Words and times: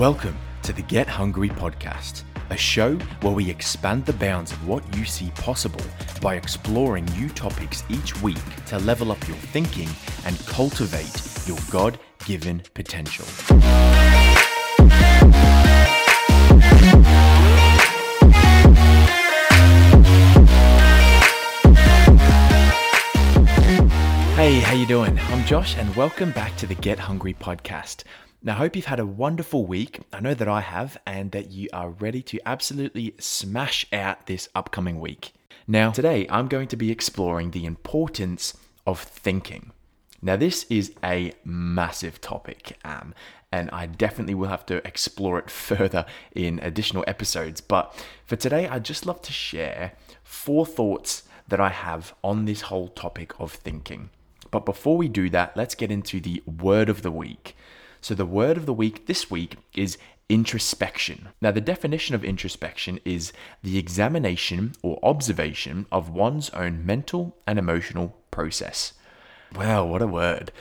Welcome 0.00 0.38
to 0.62 0.72
the 0.72 0.80
Get 0.80 1.06
Hungry 1.06 1.50
podcast, 1.50 2.22
a 2.48 2.56
show 2.56 2.96
where 3.20 3.34
we 3.34 3.50
expand 3.50 4.06
the 4.06 4.14
bounds 4.14 4.50
of 4.50 4.66
what 4.66 4.96
you 4.96 5.04
see 5.04 5.28
possible 5.32 5.84
by 6.22 6.36
exploring 6.36 7.04
new 7.18 7.28
topics 7.28 7.84
each 7.90 8.18
week 8.22 8.38
to 8.68 8.78
level 8.78 9.12
up 9.12 9.28
your 9.28 9.36
thinking 9.36 9.90
and 10.24 10.38
cultivate 10.46 11.12
your 11.46 11.58
God 11.70 11.98
given 12.24 12.62
potential. 12.72 13.26
Hey, 24.34 24.60
how 24.60 24.72
you 24.72 24.86
doing? 24.86 25.18
I'm 25.18 25.44
Josh 25.44 25.76
and 25.76 25.94
welcome 25.94 26.30
back 26.30 26.56
to 26.56 26.66
the 26.66 26.74
Get 26.76 26.98
Hungry 26.98 27.34
podcast. 27.34 28.04
Now, 28.42 28.54
I 28.54 28.56
hope 28.56 28.74
you've 28.74 28.86
had 28.86 29.00
a 29.00 29.04
wonderful 29.04 29.66
week. 29.66 30.00
I 30.14 30.20
know 30.20 30.32
that 30.32 30.48
I 30.48 30.62
have, 30.62 30.96
and 31.04 31.30
that 31.32 31.50
you 31.50 31.68
are 31.74 31.90
ready 31.90 32.22
to 32.22 32.40
absolutely 32.46 33.14
smash 33.18 33.84
out 33.92 34.26
this 34.26 34.48
upcoming 34.54 34.98
week. 34.98 35.34
Now, 35.66 35.90
today 35.90 36.26
I'm 36.30 36.48
going 36.48 36.68
to 36.68 36.76
be 36.76 36.90
exploring 36.90 37.50
the 37.50 37.66
importance 37.66 38.54
of 38.86 38.98
thinking. 38.98 39.72
Now, 40.22 40.36
this 40.36 40.64
is 40.70 40.94
a 41.04 41.32
massive 41.44 42.22
topic, 42.22 42.78
um, 42.82 43.12
and 43.52 43.68
I 43.74 43.84
definitely 43.84 44.34
will 44.34 44.48
have 44.48 44.64
to 44.66 44.86
explore 44.86 45.38
it 45.38 45.50
further 45.68 46.06
in 46.34 46.60
additional 46.60 47.04
episodes. 47.06 47.60
But 47.60 47.94
for 48.24 48.36
today, 48.36 48.66
I'd 48.66 48.86
just 48.86 49.04
love 49.04 49.20
to 49.20 49.32
share 49.32 49.92
four 50.24 50.64
thoughts 50.64 51.24
that 51.48 51.60
I 51.60 51.68
have 51.68 52.14
on 52.24 52.46
this 52.46 52.62
whole 52.62 52.88
topic 52.88 53.38
of 53.38 53.52
thinking. 53.52 54.08
But 54.50 54.64
before 54.64 54.96
we 54.96 55.08
do 55.08 55.28
that, 55.28 55.58
let's 55.58 55.74
get 55.74 55.90
into 55.90 56.20
the 56.20 56.42
word 56.46 56.88
of 56.88 57.02
the 57.02 57.10
week. 57.10 57.54
So, 58.00 58.14
the 58.14 58.26
word 58.26 58.56
of 58.56 58.66
the 58.66 58.72
week 58.72 59.06
this 59.06 59.30
week 59.30 59.56
is 59.74 59.98
introspection. 60.28 61.28
Now, 61.40 61.50
the 61.50 61.60
definition 61.60 62.14
of 62.14 62.24
introspection 62.24 63.00
is 63.04 63.32
the 63.62 63.78
examination 63.78 64.72
or 64.82 64.98
observation 65.02 65.86
of 65.92 66.08
one's 66.08 66.50
own 66.50 66.86
mental 66.86 67.36
and 67.46 67.58
emotional 67.58 68.16
process. 68.30 68.94
Wow, 69.54 69.86
what 69.86 70.02
a 70.02 70.06
word. 70.06 70.52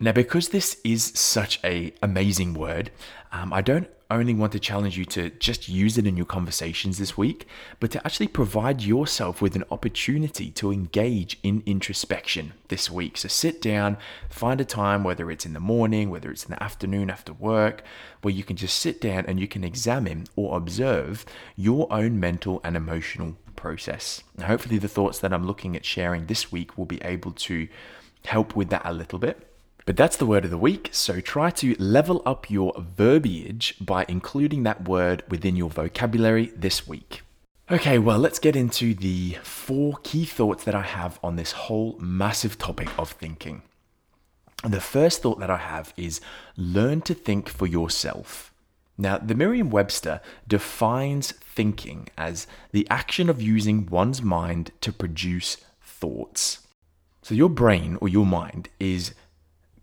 Now, 0.00 0.12
because 0.12 0.48
this 0.48 0.80
is 0.84 1.04
such 1.14 1.60
a 1.62 1.94
amazing 2.02 2.54
word, 2.54 2.90
um, 3.32 3.52
I 3.52 3.62
don't 3.62 3.88
only 4.10 4.34
want 4.34 4.52
to 4.52 4.60
challenge 4.60 4.98
you 4.98 5.04
to 5.04 5.30
just 5.30 5.68
use 5.68 5.96
it 5.98 6.06
in 6.06 6.16
your 6.16 6.26
conversations 6.26 6.98
this 6.98 7.16
week, 7.16 7.46
but 7.80 7.90
to 7.90 8.06
actually 8.06 8.28
provide 8.28 8.82
yourself 8.82 9.40
with 9.40 9.56
an 9.56 9.64
opportunity 9.70 10.50
to 10.50 10.72
engage 10.72 11.38
in 11.42 11.62
introspection 11.66 12.52
this 12.68 12.90
week. 12.90 13.16
So 13.16 13.28
sit 13.28 13.62
down, 13.62 13.96
find 14.28 14.60
a 14.60 14.64
time, 14.64 15.04
whether 15.04 15.30
it's 15.30 15.46
in 15.46 15.52
the 15.52 15.60
morning, 15.60 16.10
whether 16.10 16.30
it's 16.30 16.44
in 16.44 16.50
the 16.50 16.62
afternoon 16.62 17.10
after 17.10 17.32
work, 17.32 17.82
where 18.22 18.34
you 18.34 18.44
can 18.44 18.56
just 18.56 18.78
sit 18.78 19.00
down 19.00 19.24
and 19.26 19.40
you 19.40 19.48
can 19.48 19.64
examine 19.64 20.26
or 20.36 20.56
observe 20.56 21.24
your 21.56 21.92
own 21.92 22.20
mental 22.20 22.60
and 22.62 22.76
emotional 22.76 23.36
process. 23.56 24.22
Hopefully, 24.42 24.78
the 24.78 24.88
thoughts 24.88 25.18
that 25.20 25.32
I'm 25.32 25.46
looking 25.46 25.74
at 25.76 25.84
sharing 25.84 26.26
this 26.26 26.52
week 26.52 26.76
will 26.76 26.86
be 26.86 27.02
able 27.02 27.32
to 27.32 27.68
help 28.26 28.54
with 28.54 28.68
that 28.70 28.82
a 28.84 28.92
little 28.92 29.18
bit. 29.18 29.53
But 29.86 29.96
that's 29.96 30.16
the 30.16 30.26
word 30.26 30.44
of 30.46 30.50
the 30.50 30.58
week, 30.58 30.88
so 30.92 31.20
try 31.20 31.50
to 31.50 31.76
level 31.78 32.22
up 32.24 32.50
your 32.50 32.72
verbiage 32.78 33.74
by 33.80 34.06
including 34.08 34.62
that 34.62 34.88
word 34.88 35.22
within 35.28 35.56
your 35.56 35.68
vocabulary 35.68 36.46
this 36.56 36.88
week. 36.88 37.20
Okay, 37.70 37.98
well, 37.98 38.18
let's 38.18 38.38
get 38.38 38.56
into 38.56 38.94
the 38.94 39.36
four 39.42 39.98
key 40.02 40.24
thoughts 40.24 40.64
that 40.64 40.74
I 40.74 40.82
have 40.82 41.18
on 41.22 41.36
this 41.36 41.52
whole 41.52 41.96
massive 41.98 42.58
topic 42.58 42.88
of 42.98 43.10
thinking. 43.10 43.62
The 44.62 44.80
first 44.80 45.20
thought 45.20 45.40
that 45.40 45.50
I 45.50 45.58
have 45.58 45.92
is 45.96 46.22
learn 46.56 47.02
to 47.02 47.14
think 47.14 47.50
for 47.50 47.66
yourself. 47.66 48.52
Now, 48.96 49.18
the 49.18 49.34
Merriam 49.34 49.68
Webster 49.68 50.20
defines 50.48 51.32
thinking 51.32 52.08
as 52.16 52.46
the 52.72 52.86
action 52.88 53.28
of 53.28 53.42
using 53.42 53.86
one's 53.86 54.22
mind 54.22 54.70
to 54.80 54.92
produce 54.92 55.58
thoughts. 55.82 56.60
So, 57.22 57.34
your 57.34 57.50
brain 57.50 57.98
or 58.00 58.08
your 58.08 58.26
mind 58.26 58.68
is 58.78 59.14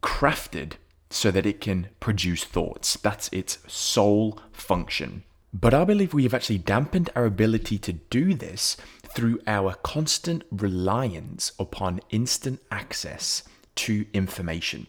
crafted 0.02 0.74
so 1.10 1.32
that 1.32 1.46
it 1.46 1.62
can 1.62 1.90
produce 2.00 2.44
thoughts. 2.44 2.98
That's 2.98 3.30
its 3.32 3.60
sole 3.68 4.40
function. 4.52 5.24
But 5.54 5.74
I 5.74 5.84
believe 5.84 6.14
we 6.14 6.24
have 6.24 6.34
actually 6.34 6.60
dampened 6.60 7.10
our 7.16 7.26
ability 7.26 7.78
to 7.80 7.94
do 7.94 8.34
this 8.34 8.78
through 9.14 9.42
our 9.46 9.74
constant 9.74 10.44
reliance 10.50 11.52
upon 11.60 12.00
instant 12.10 12.62
access 12.72 13.44
to 13.76 14.06
information. 14.14 14.88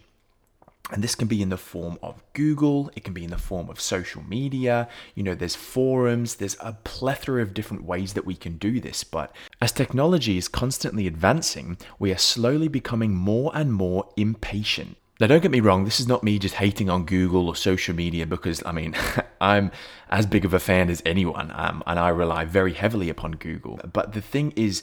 And 0.93 1.03
this 1.03 1.15
can 1.15 1.27
be 1.27 1.41
in 1.41 1.49
the 1.49 1.57
form 1.57 1.99
of 2.03 2.23
Google, 2.35 2.91
it 2.95 3.03
can 3.03 3.15
be 3.15 3.25
in 3.25 3.31
the 3.31 3.39
form 3.39 3.71
of 3.71 3.81
social 3.81 4.23
media. 4.23 4.89
You 5.15 5.23
know, 5.23 5.35
there's 5.35 5.57
forums, 5.57 6.37
there's 6.37 6.57
a 6.61 6.77
plethora 6.85 7.41
of 7.43 7.55
different 7.55 7.85
ways 7.85 8.13
that 8.13 8.27
we 8.27 8.35
can 8.35 8.59
do 8.59 8.79
this. 8.79 9.03
But 9.03 9.35
as 9.61 9.73
technology 9.73 10.37
is 10.37 10.49
constantly 10.49 11.07
advancing, 11.07 11.79
we 11.99 12.13
are 12.13 12.19
slowly 12.19 12.69
becoming 12.69 13.15
more 13.15 13.51
and 13.55 13.73
more 13.73 14.09
impatient. 14.17 14.97
Now, 15.23 15.29
don't 15.29 15.41
get 15.41 15.53
me 15.53 15.61
wrong, 15.61 15.85
this 15.85 16.01
is 16.01 16.09
not 16.09 16.25
me 16.25 16.37
just 16.41 16.57
hating 16.57 16.91
on 16.91 17.05
Google 17.05 17.47
or 17.47 17.55
social 17.55 17.95
media 17.95 18.27
because, 18.27 18.61
I 18.67 18.73
mean, 18.73 18.97
I'm 19.41 19.71
as 20.11 20.27
big 20.27 20.45
of 20.45 20.53
a 20.53 20.59
fan 20.59 20.91
as 20.91 21.01
anyone 21.07 21.53
um, 21.55 21.81
and 21.87 21.97
I 21.97 22.09
rely 22.09 22.45
very 22.45 22.73
heavily 22.73 23.09
upon 23.09 23.35
Google. 23.37 23.79
But 23.93 24.15
the 24.15 24.21
thing 24.21 24.53
is, 24.57 24.83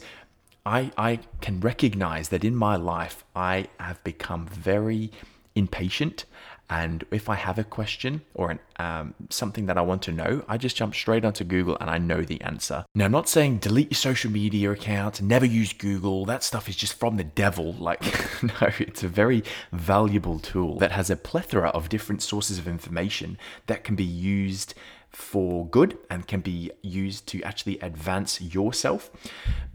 I, 0.64 0.92
I 0.96 1.18
can 1.42 1.60
recognize 1.60 2.30
that 2.30 2.42
in 2.42 2.56
my 2.56 2.76
life, 2.76 3.22
I 3.36 3.68
have 3.78 4.02
become 4.02 4.46
very 4.46 5.12
impatient 5.54 6.24
and 6.70 7.04
if 7.10 7.28
I 7.28 7.34
have 7.34 7.58
a 7.58 7.64
question 7.64 8.22
or 8.32 8.52
an, 8.52 8.60
um, 8.76 9.14
something 9.28 9.66
that 9.66 9.76
I 9.76 9.80
want 9.80 10.02
to 10.02 10.12
know, 10.12 10.44
I 10.48 10.56
just 10.56 10.76
jump 10.76 10.94
straight 10.94 11.24
onto 11.24 11.42
Google 11.42 11.76
and 11.80 11.90
I 11.90 11.98
know 11.98 12.22
the 12.22 12.40
answer. 12.42 12.84
Now, 12.94 13.06
I'm 13.06 13.12
not 13.12 13.28
saying 13.28 13.58
delete 13.58 13.90
your 13.90 13.96
social 13.96 14.30
media 14.30 14.70
accounts, 14.70 15.20
never 15.20 15.44
use 15.44 15.72
Google. 15.72 16.24
That 16.24 16.44
stuff 16.44 16.68
is 16.68 16.76
just 16.76 16.94
from 16.94 17.16
the 17.16 17.24
devil. 17.24 17.72
Like, 17.72 18.00
no, 18.42 18.70
it's 18.78 19.02
a 19.02 19.08
very 19.08 19.42
valuable 19.72 20.38
tool 20.38 20.78
that 20.78 20.92
has 20.92 21.10
a 21.10 21.16
plethora 21.16 21.70
of 21.70 21.88
different 21.88 22.22
sources 22.22 22.56
of 22.56 22.68
information 22.68 23.36
that 23.66 23.82
can 23.82 23.96
be 23.96 24.04
used 24.04 24.74
for 25.10 25.66
good 25.66 25.98
and 26.08 26.28
can 26.28 26.40
be 26.40 26.70
used 26.82 27.26
to 27.26 27.42
actually 27.42 27.80
advance 27.80 28.40
yourself. 28.40 29.10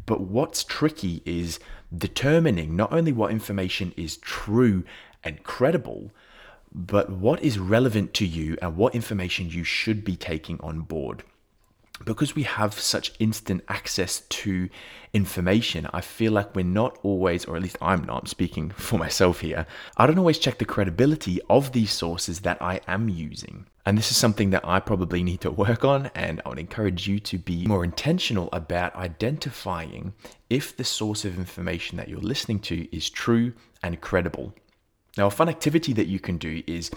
But 0.06 0.22
what's 0.22 0.64
tricky 0.64 1.22
is 1.26 1.60
determining 1.96 2.78
not 2.78 2.94
only 2.94 3.12
what 3.12 3.32
information 3.32 3.94
is 3.98 4.16
true 4.16 4.86
and 5.26 5.44
credible, 5.44 6.12
but 6.76 7.10
what 7.10 7.42
is 7.42 7.58
relevant 7.58 8.14
to 8.14 8.26
you 8.26 8.58
and 8.62 8.76
what 8.76 8.94
information 8.94 9.50
you 9.50 9.64
should 9.64 10.04
be 10.04 10.18
taking 10.18 10.60
on 10.60 10.82
board. 10.82 11.24
Because 12.04 12.36
we 12.36 12.44
have 12.44 12.78
such 12.78 13.14
instant 13.20 13.64
access 13.70 14.20
to 14.20 14.68
information, 15.14 15.88
I 15.94 16.02
feel 16.02 16.34
like 16.34 16.54
we're 16.54 16.66
not 16.66 17.00
always, 17.02 17.46
or 17.46 17.56
at 17.56 17.62
least 17.62 17.78
I'm 17.82 18.04
not 18.04 18.28
speaking 18.28 18.70
for 18.76 19.00
myself 19.00 19.40
here, 19.40 19.66
I 19.96 20.06
don't 20.06 20.20
always 20.20 20.38
check 20.38 20.58
the 20.58 20.66
credibility 20.66 21.40
of 21.50 21.72
these 21.72 21.94
sources 21.94 22.42
that 22.42 22.62
I 22.62 22.82
am 22.90 23.08
using. 23.08 23.68
And 23.86 23.98
this 23.98 24.12
is 24.12 24.18
something 24.18 24.50
that 24.50 24.68
I 24.68 24.82
probably 24.82 25.24
need 25.24 25.40
to 25.42 25.52
work 25.66 25.86
on, 25.86 26.12
and 26.14 26.42
I 26.46 26.50
would 26.50 26.60
encourage 26.60 27.08
you 27.08 27.22
to 27.22 27.38
be 27.38 27.66
more 27.66 27.86
intentional 27.86 28.50
about 28.52 28.94
identifying 28.98 30.14
if 30.50 30.76
the 30.76 30.84
source 30.84 31.24
of 31.24 31.38
information 31.38 31.96
that 31.98 32.10
you're 32.10 32.20
listening 32.20 32.60
to 32.62 32.94
is 32.94 33.10
true 33.10 33.54
and 33.82 34.02
credible. 34.02 34.54
Now, 35.18 35.28
a 35.28 35.32
fun 35.32 35.50
activity 35.50 35.94
that 35.94 36.08
you 36.08 36.20
can 36.20 36.38
do 36.38 36.62
is 36.68 36.92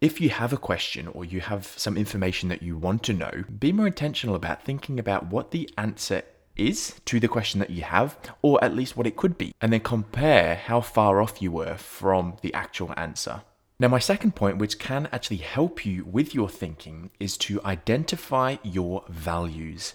if 0.00 0.20
you 0.20 0.28
have 0.28 0.52
a 0.52 0.58
question 0.58 1.08
or 1.08 1.24
you 1.24 1.40
have 1.40 1.66
some 1.76 1.96
information 1.96 2.48
that 2.50 2.62
you 2.62 2.76
want 2.76 3.02
to 3.04 3.12
know, 3.12 3.44
be 3.58 3.72
more 3.72 3.86
intentional 3.86 4.34
about 4.34 4.62
thinking 4.62 4.98
about 4.98 5.28
what 5.28 5.50
the 5.50 5.68
answer 5.78 6.22
is 6.56 7.00
to 7.06 7.18
the 7.18 7.28
question 7.28 7.58
that 7.60 7.70
you 7.70 7.82
have, 7.82 8.16
or 8.42 8.62
at 8.62 8.74
least 8.74 8.96
what 8.96 9.06
it 9.06 9.16
could 9.16 9.38
be, 9.38 9.54
and 9.60 9.72
then 9.72 9.80
compare 9.80 10.56
how 10.56 10.80
far 10.80 11.20
off 11.20 11.40
you 11.40 11.50
were 11.50 11.76
from 11.76 12.36
the 12.42 12.52
actual 12.54 12.92
answer. 12.96 13.42
Now, 13.80 13.88
my 13.88 13.98
second 13.98 14.36
point, 14.36 14.58
which 14.58 14.78
can 14.78 15.08
actually 15.10 15.38
help 15.38 15.84
you 15.84 16.04
with 16.04 16.34
your 16.34 16.48
thinking, 16.48 17.10
is 17.18 17.36
to 17.38 17.60
identify 17.64 18.56
your 18.62 19.04
values. 19.08 19.94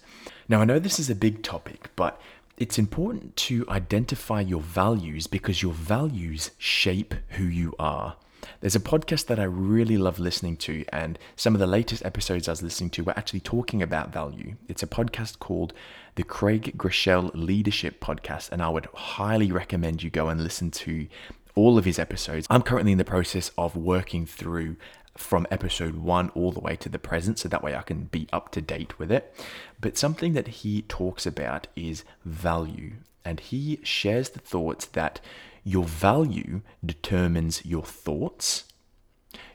Now, 0.49 0.61
I 0.61 0.65
know 0.65 0.79
this 0.79 0.99
is 0.99 1.09
a 1.09 1.15
big 1.15 1.43
topic, 1.43 1.91
but 1.95 2.19
it's 2.59 2.77
important 2.77 3.37
to 3.37 3.65
identify 3.69 4.41
your 4.41 4.59
values 4.59 5.27
because 5.27 5.63
your 5.63 5.71
values 5.71 6.51
shape 6.57 7.15
who 7.29 7.45
you 7.45 7.73
are. 7.79 8.17
There's 8.59 8.75
a 8.75 8.81
podcast 8.81 9.27
that 9.27 9.39
I 9.39 9.45
really 9.45 9.97
love 9.97 10.19
listening 10.19 10.57
to, 10.57 10.83
and 10.91 11.17
some 11.37 11.55
of 11.55 11.59
the 11.59 11.67
latest 11.67 12.03
episodes 12.05 12.49
I 12.49 12.51
was 12.51 12.61
listening 12.61 12.89
to 12.91 13.03
were 13.05 13.17
actually 13.17 13.39
talking 13.39 13.81
about 13.81 14.11
value. 14.11 14.55
It's 14.67 14.83
a 14.83 14.87
podcast 14.87 15.39
called 15.39 15.71
the 16.15 16.23
Craig 16.23 16.73
Groeschel 16.77 17.31
Leadership 17.33 18.01
Podcast, 18.01 18.51
and 18.51 18.61
I 18.61 18.67
would 18.67 18.87
highly 18.93 19.53
recommend 19.53 20.03
you 20.03 20.09
go 20.09 20.27
and 20.27 20.43
listen 20.43 20.69
to 20.71 21.07
all 21.55 21.77
of 21.77 21.85
his 21.85 21.97
episodes. 21.97 22.45
I'm 22.49 22.61
currently 22.61 22.91
in 22.91 22.97
the 22.97 23.05
process 23.05 23.51
of 23.57 23.77
working 23.77 24.25
through 24.25 24.75
from 25.19 25.45
episode 25.51 25.95
one 25.95 26.29
all 26.29 26.51
the 26.51 26.59
way 26.59 26.75
to 26.77 26.89
the 26.89 26.99
present, 26.99 27.39
so 27.39 27.49
that 27.49 27.63
way 27.63 27.75
I 27.75 27.81
can 27.81 28.05
be 28.05 28.27
up 28.31 28.51
to 28.51 28.61
date 28.61 28.97
with 28.97 29.11
it. 29.11 29.33
But 29.79 29.97
something 29.97 30.33
that 30.33 30.47
he 30.47 30.83
talks 30.83 31.25
about 31.25 31.67
is 31.75 32.03
value, 32.25 32.93
and 33.25 33.39
he 33.39 33.79
shares 33.83 34.29
the 34.29 34.39
thoughts 34.39 34.85
that 34.85 35.19
your 35.63 35.85
value 35.85 36.61
determines 36.83 37.65
your 37.65 37.83
thoughts, 37.83 38.63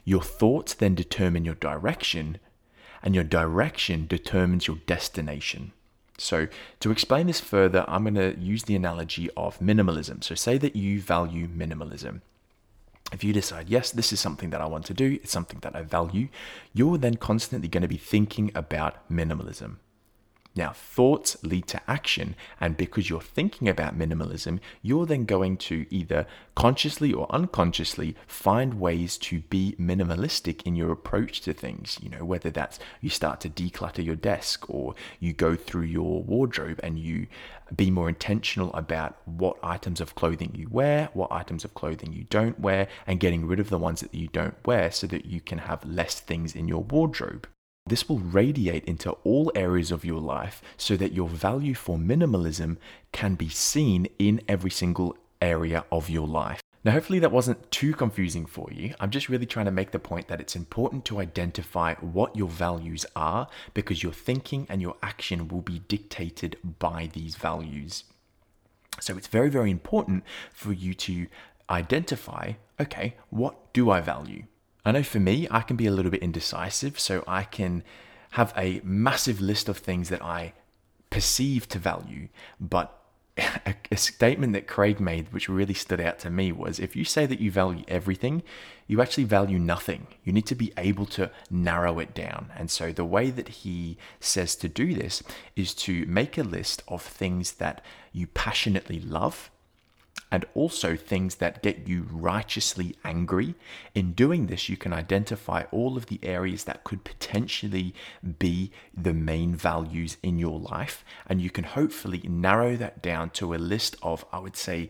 your 0.03 0.21
thoughts 0.21 0.73
then 0.73 0.95
determine 0.95 1.45
your 1.45 1.55
direction, 1.55 2.37
and 3.01 3.15
your 3.15 3.23
direction 3.23 4.07
determines 4.07 4.67
your 4.67 4.77
destination. 4.85 5.71
So, 6.17 6.47
to 6.79 6.91
explain 6.91 7.27
this 7.27 7.41
further, 7.41 7.83
I'm 7.87 8.03
going 8.03 8.15
to 8.15 8.39
use 8.39 8.63
the 8.63 8.75
analogy 8.75 9.29
of 9.35 9.59
minimalism. 9.59 10.23
So, 10.23 10.33
say 10.33 10.57
that 10.59 10.75
you 10.75 11.01
value 11.01 11.47
minimalism. 11.47 12.21
If 13.15 13.23
you 13.23 13.31
decide, 13.31 13.69
yes, 13.69 13.91
this 13.91 14.11
is 14.11 14.19
something 14.19 14.49
that 14.49 14.59
I 14.59 14.65
want 14.65 14.85
to 14.87 14.93
do, 14.93 15.17
it's 15.23 15.31
something 15.31 15.59
that 15.61 15.73
I 15.73 15.83
value, 15.83 16.27
you're 16.73 16.97
then 16.97 17.15
constantly 17.15 17.69
going 17.69 17.81
to 17.81 17.87
be 17.87 17.95
thinking 17.95 18.51
about 18.53 19.09
minimalism. 19.09 19.77
Now, 20.55 20.71
thoughts 20.71 21.35
lead 21.43 21.67
to 21.67 21.81
action, 21.85 22.35
and 22.61 22.77
because 22.77 23.09
you're 23.09 23.19
thinking 23.19 23.67
about 23.67 23.99
minimalism, 23.99 24.61
you're 24.81 25.05
then 25.05 25.25
going 25.25 25.57
to 25.57 25.85
either 25.89 26.25
consciously 26.55 27.11
or 27.11 27.29
unconsciously 27.29 28.15
find 28.25 28.75
ways 28.75 29.17
to 29.17 29.41
be 29.41 29.75
minimalistic 29.77 30.61
in 30.63 30.75
your 30.75 30.93
approach 30.93 31.41
to 31.41 31.53
things. 31.53 31.99
You 32.01 32.09
know, 32.09 32.23
whether 32.23 32.49
that's 32.49 32.79
you 33.01 33.09
start 33.09 33.41
to 33.41 33.49
declutter 33.49 34.03
your 34.03 34.15
desk 34.15 34.69
or 34.69 34.95
you 35.19 35.33
go 35.33 35.55
through 35.55 35.83
your 35.83 36.23
wardrobe 36.23 36.79
and 36.81 36.97
you 36.97 37.27
be 37.75 37.91
more 37.91 38.07
intentional 38.07 38.73
about 38.73 39.17
what 39.25 39.57
items 39.61 39.99
of 39.99 40.15
clothing 40.15 40.53
you 40.55 40.69
wear, 40.69 41.09
what 41.13 41.31
items 41.31 41.65
of 41.65 41.73
clothing 41.73 42.13
you 42.13 42.25
don't 42.29 42.59
wear, 42.59 42.87
and 43.05 43.19
getting 43.19 43.45
rid 43.45 43.59
of 43.59 43.69
the 43.69 43.77
ones 43.77 43.99
that 44.01 44.13
you 44.13 44.29
don't 44.29 44.55
wear 44.65 44.89
so 44.91 45.05
that 45.07 45.25
you 45.25 45.41
can 45.41 45.57
have 45.57 45.83
less 45.83 46.19
things 46.19 46.55
in 46.55 46.67
your 46.67 46.83
wardrobe. 46.83 47.47
This 47.87 48.09
will 48.09 48.17
radiate 48.17 48.85
into 48.85 49.11
all 49.23 49.51
areas 49.53 49.91
of 49.91 50.03
your 50.03 50.19
life 50.19 50.59
so 50.75 50.97
that 50.97 51.13
your 51.13 51.29
value 51.29 51.75
for 51.75 51.99
minimalism 51.99 52.77
can 53.11 53.35
be 53.35 53.47
seen 53.47 54.07
in 54.17 54.41
every 54.47 54.71
single 54.71 55.15
area 55.39 55.85
of 55.91 56.09
your 56.09 56.27
life. 56.27 56.61
Now, 56.83 56.93
hopefully, 56.93 57.19
that 57.19 57.31
wasn't 57.31 57.69
too 57.69 57.93
confusing 57.93 58.47
for 58.47 58.69
you. 58.71 58.95
I'm 58.99 59.11
just 59.11 59.29
really 59.29 59.45
trying 59.45 59.67
to 59.67 59.71
make 59.71 59.91
the 59.91 59.99
point 59.99 60.27
that 60.29 60.41
it's 60.41 60.55
important 60.55 61.05
to 61.05 61.19
identify 61.19 61.93
what 61.95 62.35
your 62.35 62.49
values 62.49 63.05
are 63.15 63.47
because 63.75 64.01
your 64.01 64.13
thinking 64.13 64.65
and 64.67 64.81
your 64.81 64.95
action 65.03 65.47
will 65.47 65.61
be 65.61 65.83
dictated 65.87 66.57
by 66.79 67.11
these 67.13 67.35
values. 67.35 68.03
So, 68.99 69.15
it's 69.15 69.27
very, 69.27 69.51
very 69.51 69.69
important 69.69 70.23
for 70.51 70.73
you 70.73 70.95
to 70.95 71.27
identify 71.69 72.53
okay, 72.79 73.15
what 73.29 73.73
do 73.73 73.91
I 73.91 74.01
value? 74.01 74.45
I 74.85 74.91
know 74.91 75.03
for 75.03 75.19
me, 75.19 75.47
I 75.49 75.61
can 75.61 75.75
be 75.75 75.87
a 75.87 75.91
little 75.91 76.11
bit 76.11 76.21
indecisive, 76.21 76.99
so 76.99 77.23
I 77.27 77.43
can 77.43 77.83
have 78.31 78.53
a 78.55 78.81
massive 78.83 79.41
list 79.41 79.67
of 79.67 79.77
things 79.77 80.09
that 80.09 80.21
I 80.21 80.53
perceive 81.09 81.67
to 81.69 81.79
value, 81.79 82.27
but 82.59 83.01
a, 83.37 83.75
a, 83.91 83.97
statement 83.97 84.53
that 84.53 84.67
Craig 84.67 84.99
made, 84.99 85.33
which 85.33 85.49
really 85.49 85.73
stood 85.73 85.99
out 85.99 86.19
to 86.19 86.29
me, 86.29 86.51
was 86.51 86.79
if 86.79 86.95
you 86.95 87.03
say 87.03 87.25
that 87.25 87.39
you 87.39 87.51
value 87.51 87.83
everything, 87.87 88.43
you 88.87 89.01
actually 89.01 89.23
value 89.25 89.59
nothing. 89.59 90.07
You 90.23 90.31
need 90.31 90.45
to 90.45 90.55
be 90.55 90.71
able 90.77 91.05
to 91.07 91.31
narrow 91.49 91.99
it 91.99 92.13
down. 92.13 92.51
And 92.55 92.71
so, 92.71 92.91
the 92.91 93.03
way 93.03 93.29
that 93.31 93.49
he 93.49 93.97
says 94.19 94.55
to 94.57 94.69
do 94.69 94.93
this 94.93 95.21
is 95.55 95.73
to 95.75 96.05
make 96.05 96.37
a 96.37 96.43
list 96.43 96.83
of 96.87 97.01
things 97.01 97.53
that 97.53 97.83
you 98.13 98.27
passionately 98.27 98.99
love 98.99 99.49
and 100.35 100.43
also 100.53 100.97
things 100.97 101.35
that 101.35 101.63
get 101.63 101.87
you 101.87 102.05
righteously 102.11 102.93
angry. 103.05 103.55
In 103.93 104.11
doing 104.11 104.47
this, 104.47 104.67
you 104.67 104.75
can 104.75 104.91
identify 104.91 105.63
all 105.71 105.95
of 105.95 106.07
the 106.07 106.19
areas 106.23 106.65
that 106.65 106.83
could 106.83 107.05
potentially 107.05 107.95
be 108.37 108.69
the 108.93 109.13
main 109.13 109.55
values 109.55 110.17
in 110.21 110.37
your 110.37 110.59
life, 110.59 111.05
and 111.25 111.41
you 111.41 111.49
can 111.49 111.63
hopefully 111.63 112.21
narrow 112.27 112.75
that 112.75 113.01
down 113.01 113.29
to 113.29 113.53
a 113.53 113.55
list 113.55 113.95
of, 114.01 114.25
I 114.33 114.39
would 114.39 114.57
say, 114.57 114.89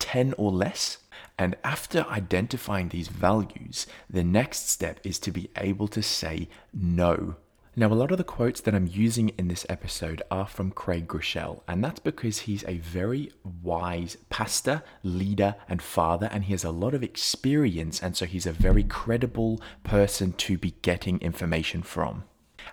10 0.00 0.34
or 0.36 0.52
less. 0.52 0.98
And 1.38 1.56
after 1.64 2.04
identifying 2.06 2.90
these 2.90 3.08
values, 3.08 3.86
the 4.10 4.22
next 4.22 4.68
step 4.68 5.00
is 5.02 5.18
to 5.20 5.30
be 5.30 5.48
able 5.56 5.88
to 5.88 6.02
say 6.02 6.50
no 6.74 7.36
now, 7.78 7.86
a 7.86 7.94
lot 7.94 8.10
of 8.10 8.18
the 8.18 8.24
quotes 8.24 8.60
that 8.62 8.74
I'm 8.74 8.88
using 8.88 9.28
in 9.38 9.46
this 9.46 9.64
episode 9.68 10.20
are 10.32 10.48
from 10.48 10.72
Craig 10.72 11.06
Groeschel, 11.06 11.62
and 11.68 11.84
that's 11.84 12.00
because 12.00 12.40
he's 12.40 12.64
a 12.64 12.78
very 12.78 13.30
wise 13.62 14.16
pastor, 14.30 14.82
leader, 15.04 15.54
and 15.68 15.80
father, 15.80 16.28
and 16.32 16.44
he 16.44 16.52
has 16.54 16.64
a 16.64 16.72
lot 16.72 16.92
of 16.92 17.04
experience, 17.04 18.02
and 18.02 18.16
so 18.16 18.26
he's 18.26 18.46
a 18.46 18.52
very 18.52 18.82
credible 18.82 19.60
person 19.84 20.32
to 20.32 20.58
be 20.58 20.74
getting 20.82 21.20
information 21.20 21.82
from. 21.82 22.24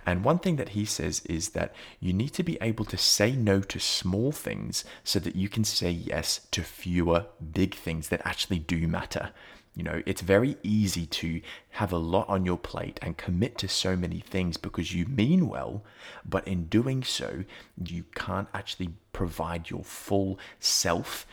And 0.08 0.24
one 0.24 0.40
thing 0.40 0.56
that 0.56 0.70
he 0.70 0.86
says 0.86 1.22
is 1.22 1.50
that 1.50 1.76
you 2.00 2.12
need 2.12 2.34
to 2.34 2.44
be 2.44 2.58
able 2.60 2.86
to 2.86 2.98
say 2.98 3.34
no 3.34 3.60
to 3.62 3.80
small 3.80 4.32
things 4.32 4.86
so 5.04 5.20
that 5.20 5.36
you 5.36 5.50
can 5.50 5.64
say 5.64 5.92
yes 5.92 6.48
to 6.50 6.64
fewer 6.64 7.28
big 7.54 7.76
things 7.76 8.10
that 8.10 8.26
actually 8.26 8.60
do 8.60 8.88
matter. 8.88 9.30
You 9.76 9.84
know, 9.84 10.02
it's 10.06 10.22
very 10.22 10.58
easy 10.64 11.06
to 11.06 11.42
have 11.72 11.92
a 11.92 11.98
lot 11.98 12.30
on 12.30 12.46
your 12.46 12.58
plate 12.58 12.98
and 13.02 13.18
commit 13.18 13.58
to 13.58 13.68
so 13.68 13.98
many 13.98 14.22
things 14.22 14.56
because 14.56 14.94
you 14.94 15.06
mean 15.06 15.50
well, 15.50 15.84
but 16.24 16.48
in 16.48 16.66
doing 16.68 17.04
so, 17.04 17.44
you 17.84 18.06
can't 18.16 18.48
actually 18.54 18.92
provide 19.12 19.70
your 19.70 19.84
full 19.84 20.40
self 20.62 21.28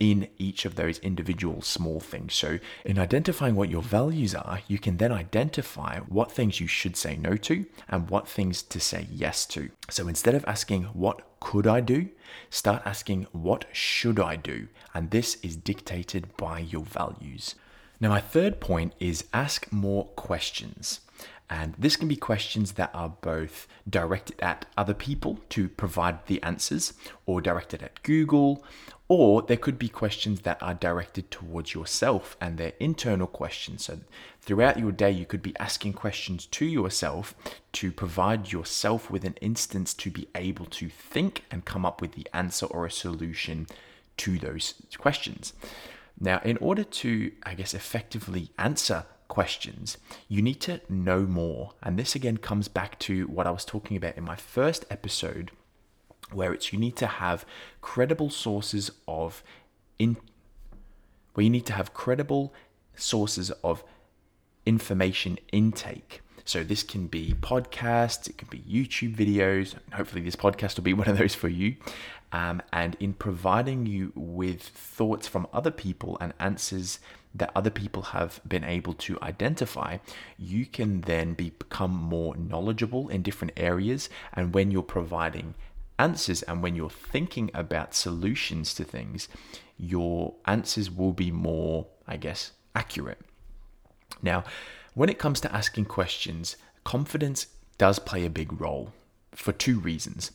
in 0.00 0.28
each 0.38 0.64
of 0.64 0.74
those 0.74 0.98
individual 0.98 1.62
small 1.62 2.00
things. 2.00 2.34
So, 2.34 2.58
in 2.84 2.98
identifying 2.98 3.54
what 3.54 3.70
your 3.70 3.82
values 3.82 4.34
are, 4.34 4.60
you 4.66 4.78
can 4.78 4.96
then 4.96 5.12
identify 5.12 6.00
what 6.00 6.32
things 6.32 6.58
you 6.58 6.66
should 6.66 6.96
say 6.96 7.16
no 7.16 7.36
to 7.36 7.64
and 7.88 8.10
what 8.10 8.28
things 8.28 8.62
to 8.62 8.80
say 8.80 9.06
yes 9.10 9.46
to. 9.46 9.70
So, 9.88 10.08
instead 10.08 10.34
of 10.34 10.44
asking, 10.46 10.84
What 10.84 11.22
could 11.40 11.66
I 11.66 11.80
do? 11.80 12.08
start 12.50 12.82
asking, 12.84 13.28
What 13.30 13.66
should 13.72 14.18
I 14.18 14.36
do? 14.36 14.68
And 14.92 15.10
this 15.10 15.36
is 15.42 15.56
dictated 15.56 16.36
by 16.36 16.58
your 16.58 16.84
values. 16.84 17.54
Now, 18.00 18.10
my 18.10 18.20
third 18.20 18.60
point 18.60 18.94
is 19.00 19.24
ask 19.32 19.70
more 19.72 20.06
questions. 20.16 21.00
And 21.50 21.74
this 21.78 21.96
can 21.96 22.08
be 22.08 22.16
questions 22.16 22.72
that 22.72 22.90
are 22.94 23.10
both 23.20 23.68
directed 23.88 24.40
at 24.40 24.66
other 24.76 24.94
people 24.94 25.40
to 25.50 25.68
provide 25.68 26.26
the 26.26 26.42
answers, 26.42 26.94
or 27.26 27.40
directed 27.40 27.82
at 27.82 28.02
Google, 28.02 28.64
or 29.08 29.42
there 29.42 29.58
could 29.58 29.78
be 29.78 29.88
questions 29.88 30.40
that 30.40 30.62
are 30.62 30.72
directed 30.72 31.30
towards 31.30 31.74
yourself 31.74 32.36
and 32.40 32.56
they're 32.56 32.72
internal 32.80 33.26
questions. 33.26 33.84
So, 33.84 34.00
throughout 34.40 34.78
your 34.78 34.92
day, 34.92 35.10
you 35.10 35.26
could 35.26 35.42
be 35.42 35.54
asking 35.58 35.92
questions 35.92 36.46
to 36.46 36.64
yourself 36.64 37.34
to 37.72 37.92
provide 37.92 38.50
yourself 38.50 39.10
with 39.10 39.24
an 39.24 39.36
instance 39.42 39.92
to 39.94 40.10
be 40.10 40.28
able 40.34 40.66
to 40.66 40.88
think 40.88 41.44
and 41.50 41.66
come 41.66 41.84
up 41.84 42.00
with 42.00 42.12
the 42.12 42.26
answer 42.32 42.66
or 42.66 42.86
a 42.86 42.90
solution 42.90 43.66
to 44.16 44.38
those 44.38 44.74
questions. 44.96 45.52
Now, 46.18 46.40
in 46.44 46.56
order 46.58 46.84
to, 46.84 47.32
I 47.42 47.54
guess, 47.54 47.74
effectively 47.74 48.50
answer 48.58 49.06
questions, 49.28 49.98
you 50.28 50.42
need 50.42 50.60
to 50.62 50.80
know 50.88 51.20
more. 51.20 51.72
And 51.82 51.98
this 51.98 52.14
again 52.14 52.36
comes 52.36 52.68
back 52.68 52.98
to 53.00 53.26
what 53.26 53.46
I 53.46 53.50
was 53.50 53.64
talking 53.64 53.96
about 53.96 54.16
in 54.16 54.24
my 54.24 54.36
first 54.36 54.84
episode, 54.90 55.50
where 56.32 56.52
it's 56.52 56.72
you 56.72 56.78
need 56.78 56.96
to 56.96 57.06
have 57.06 57.44
credible 57.80 58.30
sources 58.30 58.90
of 59.08 59.42
in 59.98 60.16
where 61.34 61.44
you 61.44 61.50
need 61.50 61.66
to 61.66 61.72
have 61.72 61.92
credible 61.94 62.54
sources 62.94 63.50
of 63.62 63.82
information 64.64 65.38
intake. 65.52 66.20
So 66.44 66.62
this 66.62 66.82
can 66.82 67.06
be 67.06 67.34
podcasts, 67.40 68.28
it 68.28 68.38
can 68.38 68.48
be 68.48 68.58
YouTube 68.58 69.16
videos. 69.16 69.74
Hopefully, 69.92 70.22
this 70.22 70.36
podcast 70.36 70.76
will 70.76 70.84
be 70.84 70.92
one 71.02 71.08
of 71.08 71.18
those 71.18 71.34
for 71.34 71.48
you. 71.48 71.76
Um, 72.32 72.62
and 72.72 72.96
in 72.98 73.14
providing 73.14 73.86
you 73.86 74.12
with 74.16 74.60
thoughts 74.60 75.28
from 75.28 75.46
other 75.52 75.70
people 75.70 76.18
and 76.20 76.34
answers 76.40 76.98
that 77.34 77.52
other 77.54 77.70
people 77.70 78.02
have 78.02 78.40
been 78.46 78.64
able 78.64 78.92
to 78.94 79.18
identify, 79.22 79.98
you 80.36 80.66
can 80.66 81.02
then 81.02 81.34
be, 81.34 81.50
become 81.50 81.92
more 81.92 82.36
knowledgeable 82.36 83.08
in 83.08 83.22
different 83.22 83.52
areas. 83.56 84.08
And 84.32 84.52
when 84.52 84.70
you're 84.70 84.82
providing 84.82 85.54
answers 85.98 86.42
and 86.42 86.62
when 86.62 86.74
you're 86.74 86.90
thinking 86.90 87.50
about 87.54 87.94
solutions 87.94 88.74
to 88.74 88.84
things, 88.84 89.28
your 89.78 90.34
answers 90.44 90.90
will 90.90 91.12
be 91.12 91.30
more, 91.30 91.86
I 92.06 92.16
guess, 92.16 92.52
accurate. 92.74 93.20
Now, 94.22 94.44
when 94.94 95.08
it 95.08 95.18
comes 95.18 95.40
to 95.40 95.54
asking 95.54 95.86
questions, 95.86 96.56
confidence 96.84 97.48
does 97.78 97.98
play 97.98 98.24
a 98.24 98.30
big 98.30 98.60
role 98.60 98.92
for 99.32 99.52
two 99.52 99.78
reasons. 99.78 100.30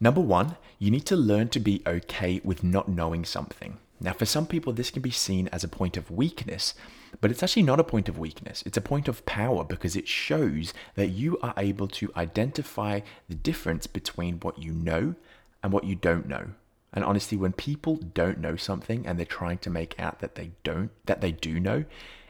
Number 0.00 0.20
one, 0.20 0.56
you 0.78 0.90
need 0.90 1.06
to 1.06 1.16
learn 1.16 1.48
to 1.48 1.60
be 1.60 1.82
okay 1.86 2.40
with 2.44 2.64
not 2.64 2.88
knowing 2.88 3.24
something. 3.24 3.78
Now, 4.00 4.12
for 4.12 4.26
some 4.26 4.46
people, 4.46 4.72
this 4.72 4.90
can 4.90 5.02
be 5.02 5.12
seen 5.12 5.48
as 5.48 5.62
a 5.62 5.68
point 5.68 5.96
of 5.96 6.10
weakness, 6.10 6.74
but 7.20 7.30
it's 7.30 7.42
actually 7.42 7.62
not 7.62 7.78
a 7.78 7.84
point 7.84 8.08
of 8.08 8.18
weakness. 8.18 8.62
It's 8.66 8.76
a 8.76 8.82
point 8.82 9.06
of 9.06 9.24
power 9.24 9.62
because 9.62 9.94
it 9.94 10.08
shows 10.08 10.74
that 10.96 11.08
you 11.08 11.38
are 11.38 11.54
able 11.56 11.86
to 11.88 12.12
identify 12.16 13.00
the 13.28 13.36
difference 13.36 13.86
between 13.86 14.40
what 14.40 14.58
you 14.58 14.72
know 14.72 15.14
and 15.62 15.72
what 15.72 15.84
you 15.84 15.94
don't 15.94 16.28
know. 16.28 16.48
And 16.92 17.04
honestly, 17.04 17.38
when 17.38 17.52
people 17.52 17.96
don't 17.96 18.38
know 18.38 18.56
something 18.56 19.06
and 19.06 19.18
they're 19.18 19.26
trying 19.26 19.58
to 19.58 19.70
make 19.70 19.98
out 19.98 20.20
that 20.20 20.34
they 20.34 20.50
don't, 20.64 20.90
that 21.06 21.20
they 21.20 21.32
do 21.32 21.58
know, 21.58 21.84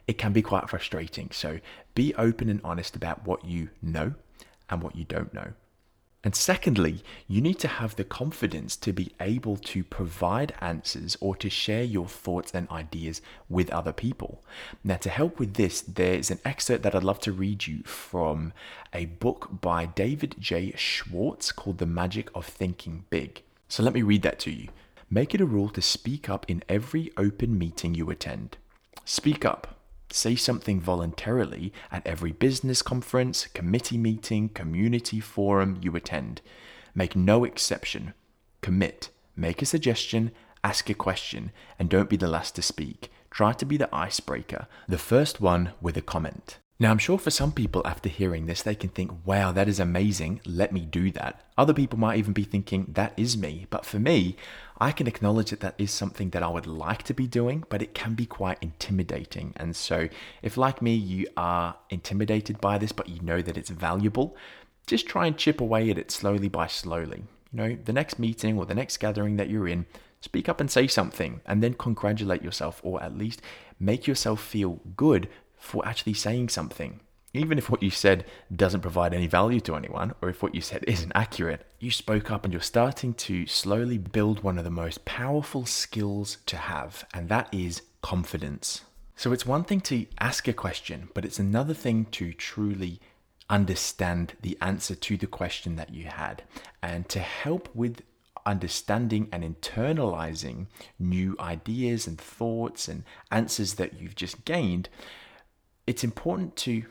it 0.07 0.19
can 0.19 0.33
be 0.33 0.43
quite 0.43 0.69
frustrating. 0.69 1.31
So 1.33 1.61
be 1.95 2.15
open 2.15 2.49
and 2.49 2.61
honest 2.63 2.97
about 2.97 3.27
what 3.27 3.45
you 3.45 3.71
know 3.83 4.15
and 4.69 4.83
what 4.83 4.97
you 4.97 5.05
don't 5.05 5.33
know. 5.33 5.53
And 6.25 6.35
secondly, 6.35 7.05
you 7.29 7.43
need 7.43 7.59
to 7.59 7.69
have 7.69 7.97
the 7.97 8.05
confidence 8.05 8.77
to 8.77 8.95
be 8.95 9.13
able 9.21 9.59
to 9.59 9.85
provide 9.85 10.55
answers 10.63 11.19
or 11.21 11.37
to 11.37 11.51
share 11.51 11.85
your 11.85 12.07
thoughts 12.07 12.53
and 12.55 12.69
ideas 12.71 13.21
with 13.51 13.69
other 13.69 13.93
people. 13.93 14.43
Now, 14.83 14.97
to 14.97 15.11
help 15.11 15.39
with 15.39 15.55
this, 15.55 15.83
there's 15.83 16.31
an 16.31 16.41
excerpt 16.43 16.83
that 16.83 16.95
I'd 16.95 17.05
love 17.05 17.21
to 17.21 17.33
read 17.33 17.67
you 17.67 17.83
from 17.83 18.55
a 18.95 19.05
book 19.05 19.61
by 19.61 19.85
David 19.85 20.37
J. 20.39 20.73
Schwartz 20.77 21.53
called 21.53 21.77
The 21.77 21.85
Magic 21.85 22.31
of 22.35 22.47
Thinking 22.47 23.05
Big. 23.11 23.43
So 23.69 23.83
let 23.83 23.93
me 23.93 24.01
read 24.01 24.23
that 24.23 24.39
to 24.41 24.51
you. 24.51 24.69
Make 25.11 25.35
it 25.35 25.43
a 25.43 25.47
rule 25.47 25.69
to 25.69 25.83
speak 25.83 26.31
up 26.31 26.47
in 26.49 26.63
every 26.71 27.13
open 27.19 27.59
meeting 27.59 27.95
you 27.95 28.09
attend. 28.09 28.57
Speak 29.05 29.45
up. 29.45 29.77
Say 30.15 30.37
something 30.37 30.81
voluntarily 30.81 31.73
at 31.91 32.07
every 32.07 32.31
business 32.31 32.83
conference, 32.83 33.49
committee 33.49 33.99
meeting, 33.99 34.49
community 34.49 35.19
forum 35.19 35.77
you 35.83 35.97
attend. 35.97 36.41
Make 36.95 37.17
no 37.17 37.43
exception. 37.43 38.15
Commit. 38.61 39.11
Make 39.35 39.61
a 39.61 39.67
suggestion, 39.67 40.31
ask 40.63 40.89
a 40.89 40.95
question, 40.95 41.51
and 41.81 41.91
don't 41.91 42.09
be 42.09 42.17
the 42.17 42.29
last 42.29 42.55
to 42.55 42.63
speak. 42.63 43.11
Try 43.33 43.55
to 43.55 43.67
be 43.67 43.77
the 43.77 43.93
icebreaker, 43.93 44.69
the 44.87 44.99
first 44.99 45.41
one 45.41 45.73
with 45.81 45.97
a 45.97 46.01
comment. 46.01 46.59
Now, 46.81 46.91
I'm 46.91 46.99
sure 46.99 47.19
for 47.19 47.31
some 47.31 47.53
people 47.53 47.83
after 47.85 48.09
hearing 48.09 48.47
this, 48.47 48.63
they 48.63 48.75
can 48.75 48.91
think, 48.91 49.13
wow, 49.25 49.53
that 49.53 49.69
is 49.69 49.79
amazing, 49.79 50.41
let 50.45 50.73
me 50.73 50.81
do 50.81 51.13
that. 51.13 51.41
Other 51.57 51.73
people 51.73 52.01
might 52.01 52.19
even 52.19 52.33
be 52.33 52.43
thinking, 52.43 52.87
that 52.95 53.13
is 53.17 53.37
me. 53.37 53.69
But 53.71 53.87
for 53.87 54.01
me, 54.01 54.37
I 54.81 54.91
can 54.91 55.07
acknowledge 55.07 55.51
that 55.51 55.61
that 55.61 55.77
is 55.79 55.93
something 55.93 56.31
that 56.31 56.43
I 56.43 56.49
would 56.49 56.67
like 56.67 57.05
to 57.05 57.15
be 57.15 57.29
doing, 57.29 57.63
but 57.69 57.81
it 57.81 57.95
can 57.95 58.15
be 58.15 58.27
quite 58.27 58.59
intimidating. 58.61 59.53
And 59.55 59.77
so, 59.77 60.09
if 60.43 60.57
like 60.57 60.83
me, 60.83 60.97
you 60.97 61.29
are 61.37 61.77
intimidated 61.91 62.61
by 62.61 62.79
this, 62.79 62.91
but 62.91 63.09
you 63.09 63.21
know 63.21 63.41
that 63.41 63.57
it's 63.57 63.71
valuable, 63.71 64.37
just 64.89 65.07
try 65.07 65.27
and 65.27 65.39
chip 65.39 65.61
away 65.61 65.91
at 65.91 65.99
it 65.99 66.11
slowly 66.11 66.49
by 66.49 66.67
slowly. 66.67 67.23
You 67.53 67.57
know, 67.57 67.79
the 67.85 67.93
next 67.93 68.19
meeting 68.19 68.59
or 68.59 68.67
the 68.67 68.75
next 68.75 68.97
gathering 68.97 69.37
that 69.37 69.49
you're 69.49 69.69
in, 69.69 69.87
speak 70.21 70.49
up 70.49 70.61
and 70.61 70.69
say 70.69 70.89
something, 70.89 71.41
and 71.47 71.63
then 71.63 71.75
congratulate 71.75 72.43
yourself, 72.43 72.81
or 72.83 73.01
at 73.01 73.17
least 73.17 73.41
make 73.79 74.09
yourself 74.09 74.43
feel 74.43 74.81
good 74.97 75.29
for 75.65 75.87
actually 75.87 76.15
saying 76.15 76.49
something. 76.49 77.01
Even 77.33 77.59
if 77.59 77.69
what 77.69 77.83
you 77.83 77.91
said 77.91 78.25
doesn't 78.55 78.83
provide 78.83 79.13
any 79.13 79.27
value 79.27 79.61
to 79.61 79.75
anyone, 79.75 80.15
or 80.23 80.29
if 80.29 80.43
what 80.43 80.55
you 80.55 80.61
said 80.61 80.85
isn't 80.89 81.13
accurate, 81.15 81.67
you 81.81 81.91
spoke 81.91 82.31
up 82.31 82.45
and 82.45 82.53
you're 82.53 82.63
starting 82.63 83.15
to 83.15 83.47
slowly 83.47 83.99
build 83.99 84.43
one 84.43 84.59
of 84.59 84.65
the 84.65 84.71
most 84.71 85.05
powerful 85.05 85.67
skills 85.67 86.39
to 86.47 86.57
have, 86.57 87.05
and 87.13 87.29
that 87.29 87.49
is 87.53 87.83
confidence. 88.03 88.83
So 89.17 89.33
it's 89.33 89.47
one 89.47 89.65
thing 89.65 89.81
to 89.83 90.07
ask 90.21 90.47
a 90.49 90.53
question, 90.53 91.09
but 91.15 91.25
it's 91.25 91.39
another 91.39 91.75
thing 91.75 92.07
to 92.13 92.33
truly 92.33 93.01
understand 93.49 94.35
the 94.43 94.57
answer 94.61 94.95
to 94.95 95.17
the 95.17 95.27
question 95.27 95.77
that 95.77 95.95
you 95.95 96.07
had. 96.07 96.43
And 96.83 97.09
to 97.11 97.21
help 97.21 97.69
with 97.75 98.03
understanding 98.47 99.29
and 99.33 99.43
internalizing 99.43 100.67
new 100.99 101.37
ideas 101.41 102.07
and 102.07 102.19
thoughts 102.19 102.89
and 102.89 103.05
answers 103.31 103.75
that 103.75 104.01
you've 104.01 104.17
just 104.17 104.45
gained, 104.45 104.89
it's 105.87 106.05
important 106.05 106.57
to. 106.57 106.85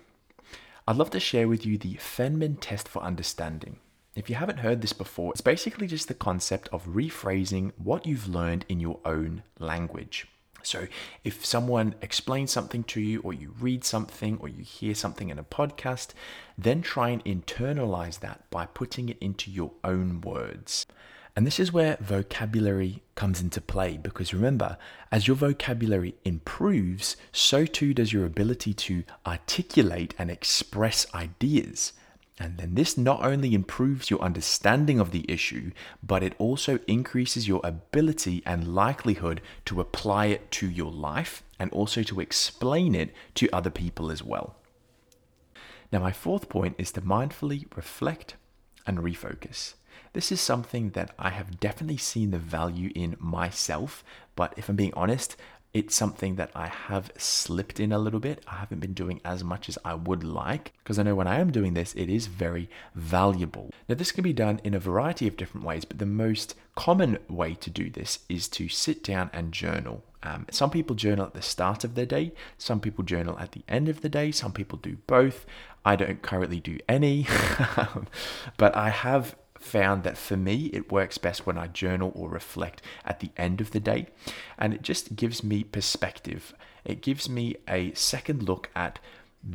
I'd 0.87 0.97
love 0.97 1.11
to 1.11 1.19
share 1.19 1.47
with 1.47 1.65
you 1.65 1.77
the 1.77 1.95
Feynman 1.95 2.57
test 2.59 2.87
for 2.87 3.01
understanding. 3.01 3.77
If 4.15 4.29
you 4.29 4.35
haven't 4.35 4.59
heard 4.59 4.81
this 4.81 4.93
before, 4.93 5.31
it's 5.31 5.41
basically 5.41 5.87
just 5.87 6.07
the 6.07 6.13
concept 6.13 6.69
of 6.71 6.85
rephrasing 6.85 7.71
what 7.77 8.05
you've 8.05 8.27
learned 8.27 8.65
in 8.69 8.79
your 8.79 8.99
own 9.05 9.43
language. 9.59 10.27
So, 10.61 10.87
if 11.23 11.45
someone 11.45 11.95
explains 12.01 12.51
something 12.51 12.83
to 12.85 13.01
you, 13.01 13.19
or 13.21 13.33
you 13.33 13.53
read 13.59 13.83
something, 13.83 14.37
or 14.39 14.47
you 14.47 14.63
hear 14.63 14.95
something 14.95 15.29
in 15.29 15.39
a 15.39 15.43
podcast, 15.43 16.09
then 16.57 16.81
try 16.81 17.09
and 17.09 17.23
internalize 17.25 18.19
that 18.19 18.49
by 18.49 18.65
putting 18.67 19.09
it 19.09 19.17
into 19.19 19.51
your 19.51 19.71
own 19.83 20.21
words. 20.21 20.85
And 21.35 21.47
this 21.47 21.59
is 21.59 21.73
where 21.73 21.97
vocabulary 21.99 23.01
comes 23.15 23.41
into 23.41 23.59
play 23.59 23.97
because 23.97 24.33
remember, 24.33 24.77
as 25.11 25.27
your 25.27 25.35
vocabulary 25.35 26.15
improves, 26.23 27.17
so 27.31 27.65
too 27.65 27.93
does 27.93 28.13
your 28.13 28.25
ability 28.25 28.73
to 28.75 29.03
articulate 29.25 30.13
and 30.19 30.29
express 30.29 31.07
ideas. 31.13 31.93
And 32.39 32.57
then 32.57 32.75
this 32.75 32.97
not 32.97 33.23
only 33.23 33.53
improves 33.53 34.11
your 34.11 34.21
understanding 34.21 34.99
of 34.99 35.11
the 35.11 35.25
issue, 35.27 35.71
but 36.03 36.23
it 36.23 36.35
also 36.37 36.79
increases 36.87 37.47
your 37.47 37.61
ability 37.63 38.43
and 38.45 38.75
likelihood 38.75 39.41
to 39.65 39.81
apply 39.81 40.27
it 40.27 40.51
to 40.51 40.69
your 40.69 40.91
life 40.91 41.43
and 41.59 41.71
also 41.71 42.03
to 42.03 42.19
explain 42.19 42.93
it 42.93 43.13
to 43.35 43.49
other 43.51 43.69
people 43.69 44.11
as 44.11 44.23
well. 44.23 44.55
Now, 45.91 45.99
my 45.99 46.11
fourth 46.11 46.49
point 46.49 46.75
is 46.79 46.91
to 46.93 47.01
mindfully 47.01 47.65
reflect 47.75 48.35
and 48.85 48.99
refocus. 48.99 49.75
This 50.13 50.31
is 50.31 50.41
something 50.41 50.91
that 50.91 51.13
I 51.17 51.29
have 51.29 51.59
definitely 51.59 51.97
seen 51.97 52.31
the 52.31 52.37
value 52.37 52.91
in 52.95 53.15
myself, 53.19 54.03
but 54.35 54.53
if 54.57 54.69
I'm 54.69 54.75
being 54.75 54.93
honest, 54.95 55.35
it's 55.73 55.95
something 55.95 56.35
that 56.35 56.51
I 56.55 56.67
have 56.67 57.11
slipped 57.17 57.79
in 57.79 57.91
a 57.91 57.97
little 57.97 58.19
bit. 58.19 58.43
I 58.47 58.57
haven't 58.57 58.79
been 58.79 58.93
doing 58.93 59.19
as 59.25 59.43
much 59.43 59.67
as 59.67 59.77
I 59.83 59.95
would 59.95 60.23
like 60.23 60.71
because 60.83 60.99
I 60.99 61.03
know 61.03 61.15
when 61.15 61.27
I 61.27 61.39
am 61.39 61.51
doing 61.51 61.73
this, 61.73 61.95
it 61.95 62.09
is 62.09 62.27
very 62.27 62.69
valuable. 62.93 63.71
Now, 63.89 63.95
this 63.95 64.11
can 64.11 64.23
be 64.23 64.33
done 64.33 64.61
in 64.63 64.75
a 64.75 64.79
variety 64.79 65.27
of 65.27 65.35
different 65.35 65.65
ways, 65.65 65.83
but 65.83 65.97
the 65.97 66.05
most 66.05 66.55
common 66.75 67.17
way 67.27 67.55
to 67.55 67.71
do 67.71 67.89
this 67.89 68.19
is 68.29 68.47
to 68.49 68.69
sit 68.69 69.03
down 69.03 69.31
and 69.33 69.51
journal. 69.51 70.03
Um, 70.21 70.45
some 70.51 70.69
people 70.69 70.95
journal 70.95 71.25
at 71.25 71.33
the 71.33 71.41
start 71.41 71.83
of 71.83 71.95
their 71.95 72.05
day, 72.05 72.33
some 72.57 72.79
people 72.79 73.03
journal 73.03 73.37
at 73.39 73.53
the 73.53 73.63
end 73.67 73.89
of 73.89 74.01
the 74.01 74.09
day, 74.09 74.31
some 74.31 74.53
people 74.53 74.77
do 74.77 74.97
both. 75.07 75.45
I 75.83 75.95
don't 75.95 76.21
currently 76.21 76.59
do 76.59 76.77
any, 76.87 77.27
but 78.57 78.75
I 78.75 78.89
have 78.89 79.35
found 79.63 80.03
that 80.03 80.17
for 80.17 80.37
me, 80.37 80.69
it 80.73 80.91
works 80.91 81.17
best 81.17 81.45
when 81.45 81.57
I 81.57 81.67
journal 81.67 82.11
or 82.15 82.29
reflect 82.29 82.81
at 83.05 83.19
the 83.19 83.31
end 83.37 83.61
of 83.61 83.71
the 83.71 83.79
day. 83.79 84.07
And 84.57 84.73
it 84.73 84.81
just 84.81 85.15
gives 85.15 85.43
me 85.43 85.63
perspective. 85.63 86.53
It 86.85 87.01
gives 87.01 87.29
me 87.29 87.55
a 87.67 87.93
second 87.93 88.43
look 88.43 88.69
at 88.75 88.99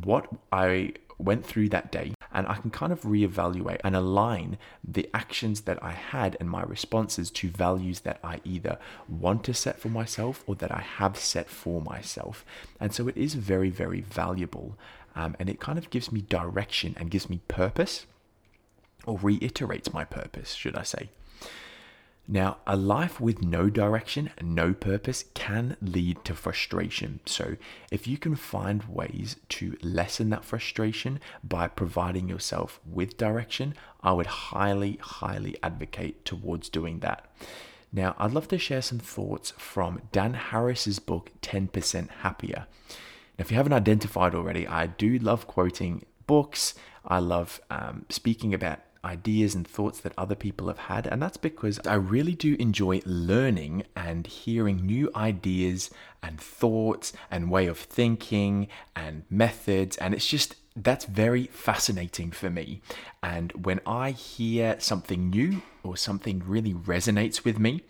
what 0.03 0.27
I 0.51 0.93
went 1.17 1.45
through 1.45 1.69
that 1.69 1.91
day 1.91 2.13
and 2.31 2.47
I 2.47 2.55
can 2.55 2.69
kind 2.69 2.93
of 2.93 3.01
reevaluate 3.01 3.81
and 3.83 3.95
align 3.95 4.57
the 4.83 5.09
actions 5.13 5.61
that 5.61 5.81
I 5.83 5.91
had 5.91 6.37
and 6.39 6.49
my 6.49 6.63
responses 6.63 7.29
to 7.31 7.49
values 7.49 8.01
that 8.01 8.19
I 8.23 8.39
either 8.43 8.77
want 9.07 9.43
to 9.45 9.53
set 9.53 9.79
for 9.79 9.89
myself 9.89 10.43
or 10.47 10.55
that 10.55 10.71
I 10.71 10.81
have 10.81 11.17
set 11.17 11.49
for 11.49 11.81
myself. 11.81 12.45
And 12.79 12.93
so 12.93 13.07
it 13.07 13.17
is 13.17 13.33
very, 13.33 13.69
very 13.69 14.01
valuable. 14.01 14.77
Um, 15.15 15.35
and 15.39 15.49
it 15.49 15.59
kind 15.59 15.77
of 15.77 15.89
gives 15.89 16.11
me 16.11 16.21
direction 16.21 16.95
and 16.97 17.11
gives 17.11 17.29
me 17.29 17.41
purpose 17.47 18.05
or 19.09 19.17
reiterates 19.21 19.91
my 19.91 20.05
purpose, 20.05 20.53
should 20.53 20.75
I 20.75 20.83
say. 20.83 21.09
Now, 22.31 22.57
a 22.67 22.77
life 22.77 23.19
with 23.19 23.41
no 23.41 23.71
direction 23.71 24.29
and 24.37 24.53
no 24.53 24.71
purpose 24.71 25.25
can 25.33 25.75
lead 25.81 26.23
to 26.25 26.35
frustration. 26.35 27.21
So, 27.25 27.55
if 27.91 28.07
you 28.07 28.19
can 28.19 28.35
find 28.35 28.83
ways 28.83 29.37
to 29.57 29.75
lessen 29.81 30.29
that 30.29 30.45
frustration 30.45 31.19
by 31.43 31.67
providing 31.67 32.29
yourself 32.29 32.79
with 32.85 33.17
direction, 33.17 33.73
I 34.03 34.11
would 34.11 34.27
highly, 34.27 34.99
highly 35.01 35.57
advocate 35.63 36.23
towards 36.23 36.69
doing 36.69 36.99
that. 36.99 37.25
Now, 37.91 38.15
I'd 38.19 38.33
love 38.33 38.47
to 38.49 38.59
share 38.59 38.83
some 38.83 38.99
thoughts 38.99 39.51
from 39.57 40.03
Dan 40.11 40.35
Harris's 40.35 40.99
book, 40.99 41.31
10% 41.41 42.09
Happier. 42.21 42.67
Now, 43.39 43.39
if 43.39 43.49
you 43.49 43.57
haven't 43.57 43.73
identified 43.73 44.35
already, 44.35 44.67
I 44.67 44.85
do 44.85 45.17
love 45.17 45.47
quoting 45.47 46.05
books. 46.27 46.75
I 47.03 47.17
love 47.17 47.59
um, 47.71 48.05
speaking 48.09 48.53
about 48.53 48.81
ideas 49.03 49.55
and 49.55 49.67
thoughts 49.67 49.99
that 50.01 50.13
other 50.17 50.35
people 50.35 50.67
have 50.67 50.77
had. 50.77 51.07
And 51.07 51.21
that's 51.21 51.37
because 51.37 51.79
I 51.85 51.95
really 51.95 52.35
do 52.35 52.55
enjoy 52.59 53.01
learning 53.05 53.83
and 53.95 54.27
hearing 54.27 54.85
new 54.85 55.09
ideas 55.15 55.89
and 56.21 56.39
thoughts 56.39 57.13
and 57.31 57.51
way 57.51 57.67
of 57.67 57.77
thinking 57.77 58.67
and 58.95 59.23
methods. 59.29 59.97
And 59.97 60.13
it's 60.13 60.27
just, 60.27 60.55
that's 60.75 61.05
very 61.05 61.45
fascinating 61.47 62.31
for 62.31 62.49
me. 62.49 62.81
And 63.23 63.51
when 63.65 63.79
I 63.85 64.11
hear 64.11 64.75
something 64.79 65.29
new 65.29 65.61
or 65.83 65.97
something 65.97 66.43
really 66.45 66.73
resonates 66.73 67.43
with 67.45 67.59
me, 67.59 67.83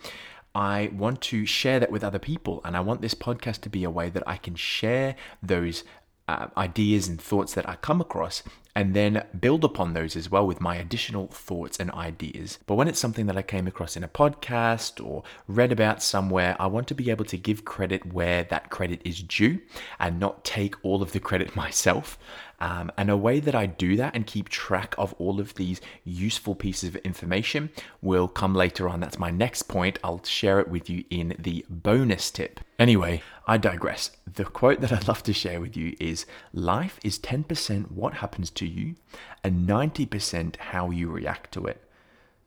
I 0.56 0.90
want 0.94 1.22
to 1.22 1.46
share 1.46 1.80
that 1.80 1.92
with 1.92 2.04
other 2.04 2.20
people. 2.20 2.62
And 2.66 2.76
I 2.76 2.80
want 2.80 3.02
this 3.02 3.14
podcast 3.14 3.62
to 3.62 3.70
be 3.70 3.84
a 3.84 3.90
way 3.90 4.10
that 4.10 4.24
I 4.28 4.38
can 4.38 4.56
share 4.56 5.16
those 5.42 5.84
uh, 6.28 6.48
ideas 6.58 7.08
and 7.08 7.20
thoughts 7.20 7.54
that 7.56 7.68
I 7.68 7.76
come 7.76 8.02
across 8.02 8.44
and 8.80 8.94
then 8.94 9.26
build 9.38 9.66
upon 9.66 9.92
those 9.92 10.16
as 10.16 10.32
well 10.32 10.48
with 10.48 10.62
my 10.62 10.78
additional 10.78 11.28
thoughts 11.28 11.82
and 11.82 11.92
ideas. 11.92 12.60
But 12.66 12.76
when 12.76 12.88
it's 12.88 12.98
something 12.98 13.26
that 13.26 13.36
I 13.36 13.42
came 13.42 13.68
across 13.68 13.98
in 13.98 14.06
a 14.06 14.08
podcast 14.08 15.06
or 15.06 15.24
read 15.50 15.74
about 15.74 16.02
somewhere, 16.02 16.56
I 16.62 16.68
want 16.68 16.88
to 16.88 16.96
be 16.96 17.10
able 17.10 17.26
to 17.26 17.36
give 17.36 17.66
credit 17.66 18.14
where 18.14 18.46
that 18.46 18.70
credit 18.70 19.02
is 19.04 19.22
due 19.22 19.60
and 20.00 20.18
not 20.18 20.46
take 20.46 20.76
all 20.82 21.02
of 21.02 21.12
the 21.12 21.20
credit 21.20 21.56
myself. 21.58 22.18
Um, 22.62 22.92
and 22.98 23.10
a 23.10 23.18
way 23.18 23.40
that 23.40 23.56
I 23.56 23.66
do 23.66 23.96
that 23.98 24.16
and 24.16 24.26
keep 24.26 24.50
track 24.50 24.96
of 24.98 25.14
all 25.18 25.40
of 25.40 25.56
these 25.56 25.82
useful 26.04 26.56
pieces 26.56 26.90
of 26.90 26.96
information 26.98 27.70
will 28.02 28.28
come 28.28 28.54
later 28.54 28.90
on. 28.90 29.00
That's 29.00 29.20
my 29.20 29.32
next 29.32 29.64
point. 29.64 30.00
I'll 30.04 30.24
share 30.24 30.60
it 30.60 30.68
with 30.68 30.90
you 30.90 31.04
in 31.10 31.36
the 31.40 31.66
bonus 31.70 32.32
tip. 32.32 32.60
Anyway, 32.78 33.22
I 33.48 33.58
digress. 33.58 34.12
The 34.32 34.46
quote 34.46 34.82
that 34.82 34.92
I'd 34.92 35.08
love 35.08 35.24
to 35.24 35.34
share 35.34 35.60
with 35.60 35.76
you 35.76 35.96
is 36.00 36.26
Life 36.54 37.00
is 37.04 37.18
10% 37.18 37.92
what 37.92 38.16
happens 38.16 38.50
to 38.52 38.68
you 38.70 38.96
and 39.44 39.68
90% 39.68 40.58
how 40.58 40.90
you 40.92 41.10
react 41.10 41.52
to 41.54 41.66
it. 41.66 41.84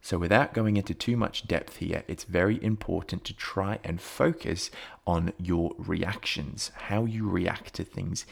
So, 0.04 0.18
without 0.18 0.52
going 0.52 0.76
into 0.76 0.94
too 0.94 1.16
much 1.16 1.46
depth 1.46 1.76
here, 1.76 2.02
it's 2.08 2.24
very 2.24 2.62
important 2.62 3.24
to 3.24 3.36
try 3.36 3.78
and 3.84 4.00
focus 4.00 4.70
on 5.06 5.32
your 5.38 5.74
reactions, 5.78 6.72
how 6.74 7.04
you 7.04 7.28
react 7.28 7.74
to 7.74 7.84
things 7.84 8.26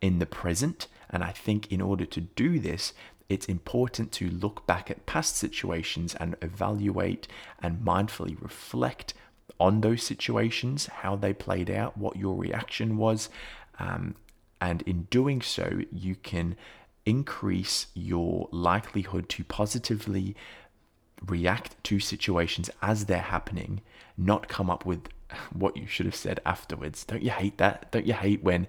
in 0.00 0.18
the 0.18 0.26
present. 0.26 0.88
And 1.08 1.22
I 1.22 1.30
think 1.30 1.70
in 1.70 1.80
order 1.80 2.04
to 2.06 2.20
do 2.20 2.58
this, 2.58 2.94
it's 3.28 3.46
important 3.46 4.10
to 4.12 4.28
look 4.28 4.66
back 4.66 4.90
at 4.90 5.06
past 5.06 5.36
situations 5.36 6.16
and 6.16 6.34
evaluate 6.42 7.28
and 7.62 7.84
mindfully 7.84 8.40
reflect 8.42 9.14
on 9.60 9.80
those 9.80 10.02
situations, 10.02 10.86
how 10.86 11.14
they 11.14 11.32
played 11.32 11.70
out, 11.70 11.96
what 11.96 12.16
your 12.16 12.34
reaction 12.34 12.96
was. 12.96 13.28
Um, 13.78 14.16
and 14.60 14.82
in 14.82 15.04
doing 15.04 15.40
so, 15.40 15.82
you 15.92 16.16
can 16.16 16.56
increase 17.04 17.86
your 17.94 18.48
likelihood 18.50 19.28
to 19.30 19.44
positively 19.44 20.36
react 21.26 21.82
to 21.84 22.00
situations 22.00 22.70
as 22.80 23.06
they're 23.06 23.18
happening, 23.18 23.80
not 24.16 24.48
come 24.48 24.70
up 24.70 24.84
with 24.84 25.08
what 25.52 25.76
you 25.76 25.86
should 25.86 26.06
have 26.06 26.14
said 26.14 26.40
afterwards. 26.44 27.04
Don't 27.04 27.22
you 27.22 27.30
hate 27.30 27.58
that? 27.58 27.90
Don't 27.90 28.06
you 28.06 28.12
hate 28.12 28.42
when 28.42 28.66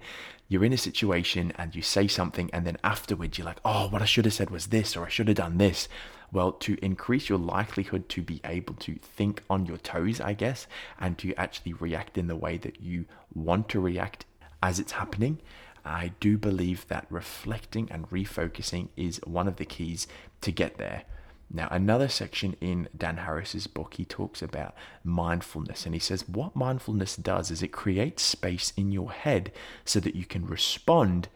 you're 0.48 0.64
in 0.64 0.72
a 0.72 0.78
situation 0.78 1.52
and 1.56 1.74
you 1.74 1.82
say 1.82 2.06
something 2.08 2.50
and 2.52 2.66
then 2.66 2.78
afterwards 2.84 3.38
you're 3.38 3.46
like, 3.46 3.60
oh, 3.64 3.88
what 3.88 4.02
I 4.02 4.06
should 4.06 4.24
have 4.24 4.34
said 4.34 4.50
was 4.50 4.68
this 4.68 4.96
or 4.96 5.04
I 5.04 5.08
should 5.08 5.28
have 5.28 5.36
done 5.36 5.58
this? 5.58 5.88
Well, 6.32 6.52
to 6.52 6.76
increase 6.82 7.28
your 7.28 7.38
likelihood 7.38 8.08
to 8.10 8.22
be 8.22 8.40
able 8.44 8.74
to 8.74 8.96
think 8.96 9.42
on 9.48 9.66
your 9.66 9.76
toes, 9.76 10.20
I 10.20 10.32
guess, 10.34 10.66
and 10.98 11.16
to 11.18 11.34
actually 11.34 11.74
react 11.74 12.18
in 12.18 12.26
the 12.26 12.36
way 12.36 12.56
that 12.58 12.80
you 12.80 13.04
want 13.34 13.68
to 13.70 13.80
react 13.80 14.24
as 14.62 14.80
it's 14.80 14.92
happening, 14.92 15.38
I 15.84 16.12
do 16.20 16.38
believe 16.38 16.86
that 16.88 17.06
reflecting 17.10 17.88
and 17.90 18.08
refocusing 18.08 18.88
is 18.96 19.20
one 19.24 19.48
of 19.48 19.56
the 19.56 19.64
keys 19.64 20.06
to 20.40 20.50
get 20.50 20.78
there. 20.78 21.04
Now, 21.50 21.68
another 21.70 22.08
section 22.08 22.56
in 22.60 22.88
Dan 22.96 23.18
Harris's 23.18 23.66
book, 23.66 23.94
he 23.94 24.04
talks 24.04 24.42
about 24.42 24.74
mindfulness, 25.04 25.84
and 25.84 25.94
he 25.94 26.00
says 26.00 26.28
what 26.28 26.56
mindfulness 26.56 27.16
does 27.16 27.50
is 27.50 27.62
it 27.62 27.68
creates 27.68 28.22
space 28.22 28.72
in 28.76 28.90
your 28.90 29.12
head 29.12 29.52
so 29.84 30.00
that 30.00 30.16
you 30.16 30.24
can 30.24 30.46
respond 30.46 31.28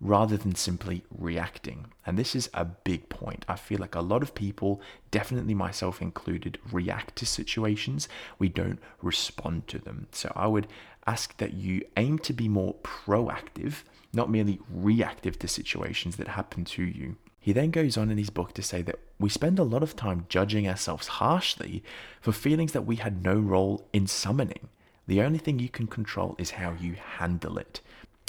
rather 0.00 0.36
than 0.36 0.54
simply 0.54 1.02
reacting. 1.10 1.86
And 2.04 2.18
this 2.18 2.34
is 2.34 2.50
a 2.52 2.64
big 2.64 3.08
point. 3.08 3.44
I 3.48 3.56
feel 3.56 3.78
like 3.78 3.94
a 3.94 4.00
lot 4.00 4.22
of 4.22 4.34
people, 4.34 4.80
definitely 5.10 5.54
myself 5.54 6.02
included, 6.02 6.58
react 6.70 7.16
to 7.16 7.26
situations. 7.26 8.08
We 8.38 8.48
don't 8.48 8.80
respond 9.00 9.66
to 9.68 9.78
them. 9.78 10.08
So 10.12 10.32
I 10.36 10.46
would 10.46 10.66
ask 11.06 11.36
that 11.38 11.54
you 11.54 11.82
aim 11.96 12.18
to 12.20 12.32
be 12.32 12.48
more 12.48 12.74
proactive, 12.82 13.82
not 14.12 14.30
merely 14.30 14.60
reactive 14.70 15.38
to 15.40 15.48
situations 15.48 16.16
that 16.16 16.28
happen 16.28 16.64
to 16.64 16.82
you. 16.82 17.16
He 17.40 17.52
then 17.52 17.70
goes 17.70 17.98
on 17.98 18.10
in 18.10 18.16
his 18.16 18.30
book 18.30 18.54
to 18.54 18.62
say 18.62 18.80
that 18.82 18.98
we 19.18 19.28
spend 19.28 19.58
a 19.58 19.64
lot 19.64 19.82
of 19.82 19.96
time 19.96 20.26
judging 20.28 20.66
ourselves 20.66 21.06
harshly 21.06 21.82
for 22.20 22.32
feelings 22.32 22.72
that 22.72 22.86
we 22.86 22.96
had 22.96 23.22
no 23.22 23.34
role 23.34 23.86
in 23.92 24.06
summoning. 24.06 24.68
The 25.06 25.20
only 25.20 25.38
thing 25.38 25.58
you 25.58 25.68
can 25.68 25.86
control 25.86 26.36
is 26.38 26.52
how 26.52 26.72
you 26.80 26.94
handle 26.94 27.58
it. 27.58 27.80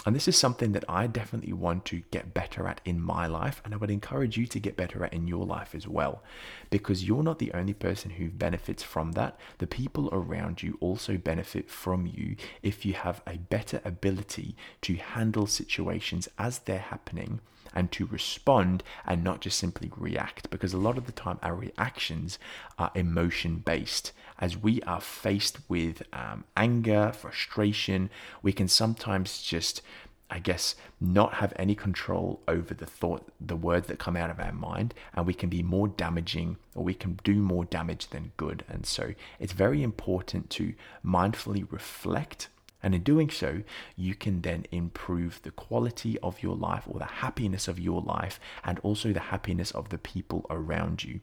And 0.06 0.16
this 0.16 0.28
is 0.28 0.38
something 0.38 0.74
that 0.74 0.86
I 0.88 1.08
definitely 1.08 1.54
want 1.54 1.84
to 1.86 2.04
get 2.12 2.34
better 2.34 2.68
at 2.68 2.80
in 2.86 3.02
my 3.02 3.26
life, 3.26 3.60
and 3.66 3.74
I 3.74 3.78
would 3.78 3.90
encourage 3.90 4.38
you 4.38 4.46
to 4.46 4.60
get 4.60 4.78
better 4.78 5.04
at 5.04 5.14
in 5.14 5.28
your 5.28 5.46
life 5.46 5.74
as 5.74 5.88
well. 5.88 6.22
Because 6.70 7.04
you're 7.04 7.24
not 7.24 7.40
the 7.40 7.54
only 7.54 7.74
person 7.74 8.12
who 8.12 8.30
benefits 8.30 8.84
from 8.84 9.14
that. 9.14 9.40
The 9.58 9.66
people 9.66 10.10
around 10.12 10.62
you 10.62 10.78
also 10.80 11.18
benefit 11.18 11.72
from 11.72 12.06
you 12.06 12.36
if 12.62 12.86
you 12.86 12.94
have 12.94 13.24
a 13.26 13.38
better 13.38 13.82
ability 13.84 14.56
to 14.82 14.96
handle 14.96 15.48
situations 15.48 16.30
as 16.38 16.60
they're 16.60 16.78
happening 16.78 17.40
and 17.76 17.92
to 17.92 18.06
respond 18.08 18.84
and 19.06 19.24
not 19.24 19.42
just 19.42 19.60
simply 19.60 19.92
react. 19.96 20.50
Because 20.50 20.74
a 20.74 20.78
lot 20.78 20.98
of 20.98 21.06
the 21.06 21.12
time, 21.12 21.38
our 21.44 21.56
reactions 21.56 22.40
are 22.80 22.92
emotion 22.96 23.58
based. 23.58 24.14
As 24.40 24.58
we 24.58 24.82
are 24.84 25.02
faced 25.02 25.60
with 25.70 26.02
um, 26.14 26.46
anger, 26.58 27.12
frustration, 27.12 28.10
we 28.42 28.54
can 28.54 28.68
sometimes 28.68 29.42
just 29.42 29.82
I 30.30 30.40
guess, 30.40 30.76
not 31.00 31.36
have 31.36 31.54
any 31.56 31.76
control 31.76 32.42
over 32.48 32.74
the 32.74 32.88
thought, 32.88 33.32
the 33.40 33.56
words 33.56 33.88
that 33.88 34.00
come 34.00 34.18
out 34.18 34.32
of 34.32 34.40
our 34.40 34.52
mind, 34.52 34.96
and 35.14 35.28
we 35.28 35.36
can 35.36 35.50
be 35.50 35.62
more 35.62 35.88
damaging 35.88 36.58
or 36.74 36.84
we 36.84 36.96
can 36.96 37.20
do 37.24 37.36
more 37.36 37.66
damage 37.66 38.08
than 38.08 38.32
good. 38.36 38.64
And 38.68 38.86
so 38.88 39.14
it's 39.40 39.54
very 39.54 39.84
important 39.84 40.50
to 40.52 40.74
mindfully 41.06 41.72
reflect 41.72 42.48
and 42.86 42.94
in 42.94 43.02
doing 43.02 43.32
so, 43.32 43.64
you 43.98 44.14
can 44.14 44.42
then 44.42 44.68
improve 44.72 45.42
the 45.42 45.50
quality 45.50 46.20
of 46.20 46.44
your 46.44 46.56
life 46.56 46.84
or 46.88 47.00
the 47.00 47.06
happiness 47.06 47.68
of 47.68 47.80
your 47.80 48.00
life 48.00 48.40
and 48.64 48.78
also 48.84 49.12
the 49.12 49.32
happiness 49.32 49.72
of 49.72 49.90
the 49.90 49.98
people 49.98 50.46
around 50.52 51.04
you. 51.04 51.20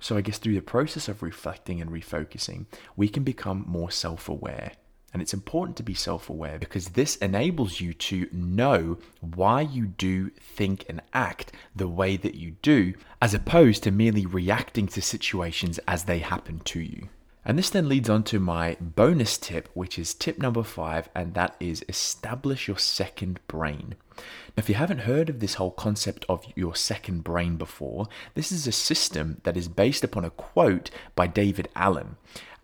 So, 0.00 0.16
I 0.16 0.20
guess 0.20 0.38
through 0.38 0.56
the 0.56 0.62
process 0.62 1.06
of 1.06 1.22
reflecting 1.22 1.80
and 1.80 1.92
refocusing, 1.92 2.66
we 2.96 3.08
can 3.08 3.22
become 3.22 3.64
more 3.68 3.92
self 3.92 4.28
aware. 4.28 4.72
And 5.12 5.22
it's 5.22 5.32
important 5.32 5.76
to 5.76 5.84
be 5.84 5.94
self 5.94 6.28
aware 6.28 6.58
because 6.58 6.88
this 6.88 7.14
enables 7.16 7.80
you 7.80 7.94
to 7.94 8.28
know 8.32 8.98
why 9.20 9.60
you 9.60 9.86
do 9.86 10.30
think 10.30 10.84
and 10.88 11.00
act 11.12 11.52
the 11.74 11.88
way 11.88 12.16
that 12.16 12.34
you 12.34 12.56
do, 12.62 12.94
as 13.22 13.32
opposed 13.32 13.84
to 13.84 13.92
merely 13.92 14.26
reacting 14.26 14.88
to 14.88 15.00
situations 15.00 15.78
as 15.86 16.04
they 16.04 16.18
happen 16.18 16.58
to 16.64 16.80
you. 16.80 17.08
And 17.48 17.56
this 17.56 17.70
then 17.70 17.88
leads 17.88 18.10
on 18.10 18.24
to 18.24 18.40
my 18.40 18.76
bonus 18.80 19.38
tip, 19.38 19.68
which 19.72 20.00
is 20.00 20.14
tip 20.14 20.36
number 20.36 20.64
five, 20.64 21.08
and 21.14 21.32
that 21.34 21.54
is 21.60 21.84
establish 21.88 22.66
your 22.66 22.76
second 22.76 23.38
brain. 23.46 23.94
Now, 24.16 24.24
if 24.56 24.68
you 24.68 24.74
haven't 24.74 25.02
heard 25.02 25.30
of 25.30 25.38
this 25.38 25.54
whole 25.54 25.70
concept 25.70 26.24
of 26.28 26.44
your 26.56 26.74
second 26.74 27.22
brain 27.22 27.56
before, 27.56 28.08
this 28.34 28.50
is 28.50 28.66
a 28.66 28.72
system 28.72 29.40
that 29.44 29.56
is 29.56 29.68
based 29.68 30.02
upon 30.02 30.24
a 30.24 30.30
quote 30.30 30.90
by 31.14 31.28
David 31.28 31.68
Allen. 31.76 32.16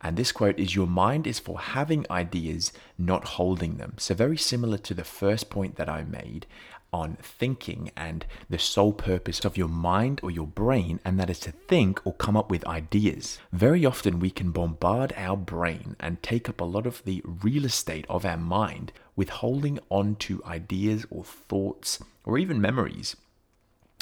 And 0.03 0.17
this 0.17 0.33
quote 0.33 0.59
is 0.59 0.75
Your 0.75 0.89
mind 0.89 1.29
is 1.29 1.39
for 1.39 1.61
having 1.61 2.05
ideas, 2.11 2.73
not 2.99 3.25
holding 3.25 3.77
them. 3.77 3.95
So, 3.99 4.15
very 4.15 4.37
similar 4.37 4.79
to 4.79 4.95
the 4.95 5.05
first 5.05 5.49
point 5.49 5.77
that 5.77 5.89
I 5.89 6.03
made 6.03 6.45
on 6.93 7.17
thinking 7.23 7.91
and 7.97 8.27
the 8.51 8.59
sole 8.59 8.93
purpose 8.93 9.45
of 9.45 9.57
your 9.57 9.69
mind 9.69 10.21
or 10.23 10.31
your 10.31 10.47
brain, 10.47 11.01
and 11.05 11.19
that 11.19 11.31
is 11.31 11.41
to 11.41 11.53
think 11.53 12.05
or 12.07 12.13
come 12.15 12.37
up 12.37 12.51
with 12.51 12.67
ideas. 12.67 13.39
Very 13.53 13.85
often, 13.87 14.21
we 14.21 14.31
can 14.31 14.51
bombard 14.51 15.13
our 15.17 15.37
brain 15.37 15.97
and 15.99 16.23
take 16.23 16.49
up 16.49 16.61
a 16.61 16.65
lot 16.65 16.87
of 16.87 17.03
the 17.05 17.23
real 17.25 17.65
estate 17.65 18.05
of 18.09 18.25
our 18.25 18.37
mind 18.37 18.93
with 19.17 19.29
holding 19.29 19.79
on 19.89 20.17
to 20.17 20.43
ideas 20.45 21.07
or 21.11 21.25
thoughts 21.25 21.99
or 22.25 22.39
even 22.39 22.61
memories. 22.61 23.17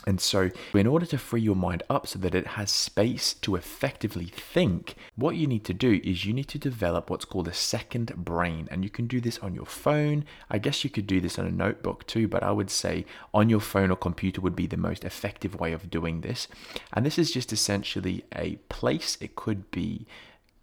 And 0.07 0.21
so, 0.21 0.51
in 0.73 0.87
order 0.87 1.05
to 1.07 1.19
free 1.19 1.43
your 1.43 1.57
mind 1.57 1.83
up 1.91 2.07
so 2.07 2.19
that 2.21 2.35
it 2.35 2.47
has 2.47 2.71
space 2.71 3.35
to 3.35 3.55
effectively 3.57 4.27
think, 4.27 4.95
what 5.15 5.37
you 5.37 5.47
need 5.47 5.65
to 5.65 5.75
do 5.75 6.01
is 6.03 6.25
you 6.25 6.33
need 6.33 6.49
to 6.49 6.59
develop 6.59 7.11
what's 7.11 7.27
called 7.27 7.49
a 7.49 7.53
second 7.53 8.15
brain. 8.17 8.67
And 8.71 8.83
you 8.83 8.91
can 8.91 9.07
do 9.07 9.21
this 9.21 9.39
on 9.41 9.55
your 9.55 9.67
phone. 9.67 10.25
I 10.51 10.59
guess 10.59 10.85
you 10.85 10.91
could 10.91 11.07
do 11.07 11.21
this 11.21 11.39
on 11.39 11.47
a 11.47 11.51
notebook 11.51 12.07
too, 12.07 12.29
but 12.29 12.43
I 12.43 12.51
would 12.51 12.71
say 12.71 13.05
on 13.35 13.51
your 13.51 13.61
phone 13.61 13.91
or 13.91 13.97
computer 13.97 14.41
would 14.41 14.57
be 14.57 14.67
the 14.67 14.77
most 14.77 15.05
effective 15.05 15.61
way 15.61 15.73
of 15.73 15.91
doing 15.91 16.23
this. 16.23 16.49
And 16.95 17.05
this 17.05 17.19
is 17.19 17.31
just 17.31 17.53
essentially 17.53 18.25
a 18.35 18.57
place, 18.69 19.19
it 19.21 19.37
could 19.37 19.71
be 19.71 20.07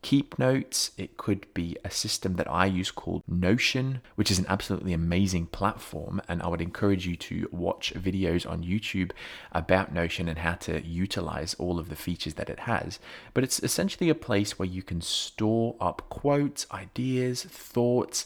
Keep 0.08 0.40
Notes. 0.40 0.92
It 0.98 1.18
could 1.18 1.54
be 1.54 1.76
a 1.84 1.92
system 1.92 2.36
that 2.36 2.50
I 2.50 2.66
use 2.66 2.92
called 2.92 3.24
Notion, 3.28 4.00
which 4.16 4.32
is 4.32 4.40
an 4.40 4.46
absolutely 4.48 4.94
amazing 4.94 5.48
platform. 5.48 6.22
And 6.30 6.42
I 6.42 6.48
would 6.48 6.62
encourage 6.62 7.06
you 7.06 7.18
to 7.18 7.50
watch 7.52 7.94
videos 7.94 8.50
on 8.50 8.64
YouTube 8.64 9.12
about 9.52 9.94
Notion 9.94 10.30
and 10.30 10.40
how 10.40 10.54
to 10.54 10.82
utilize 10.82 11.56
all 11.56 11.78
of 11.78 11.90
the 11.90 11.98
features 11.98 12.36
that 12.36 12.50
it 12.50 12.60
has. 12.60 13.00
But 13.34 13.44
it's 13.44 13.60
essentially 13.60 14.10
a 14.10 14.16
place 14.16 14.58
where 14.58 14.70
you 14.70 14.82
can 14.82 15.02
store 15.02 15.76
up 15.82 16.04
quotes, 16.08 16.66
ideas, 16.72 17.44
thoughts 17.44 18.26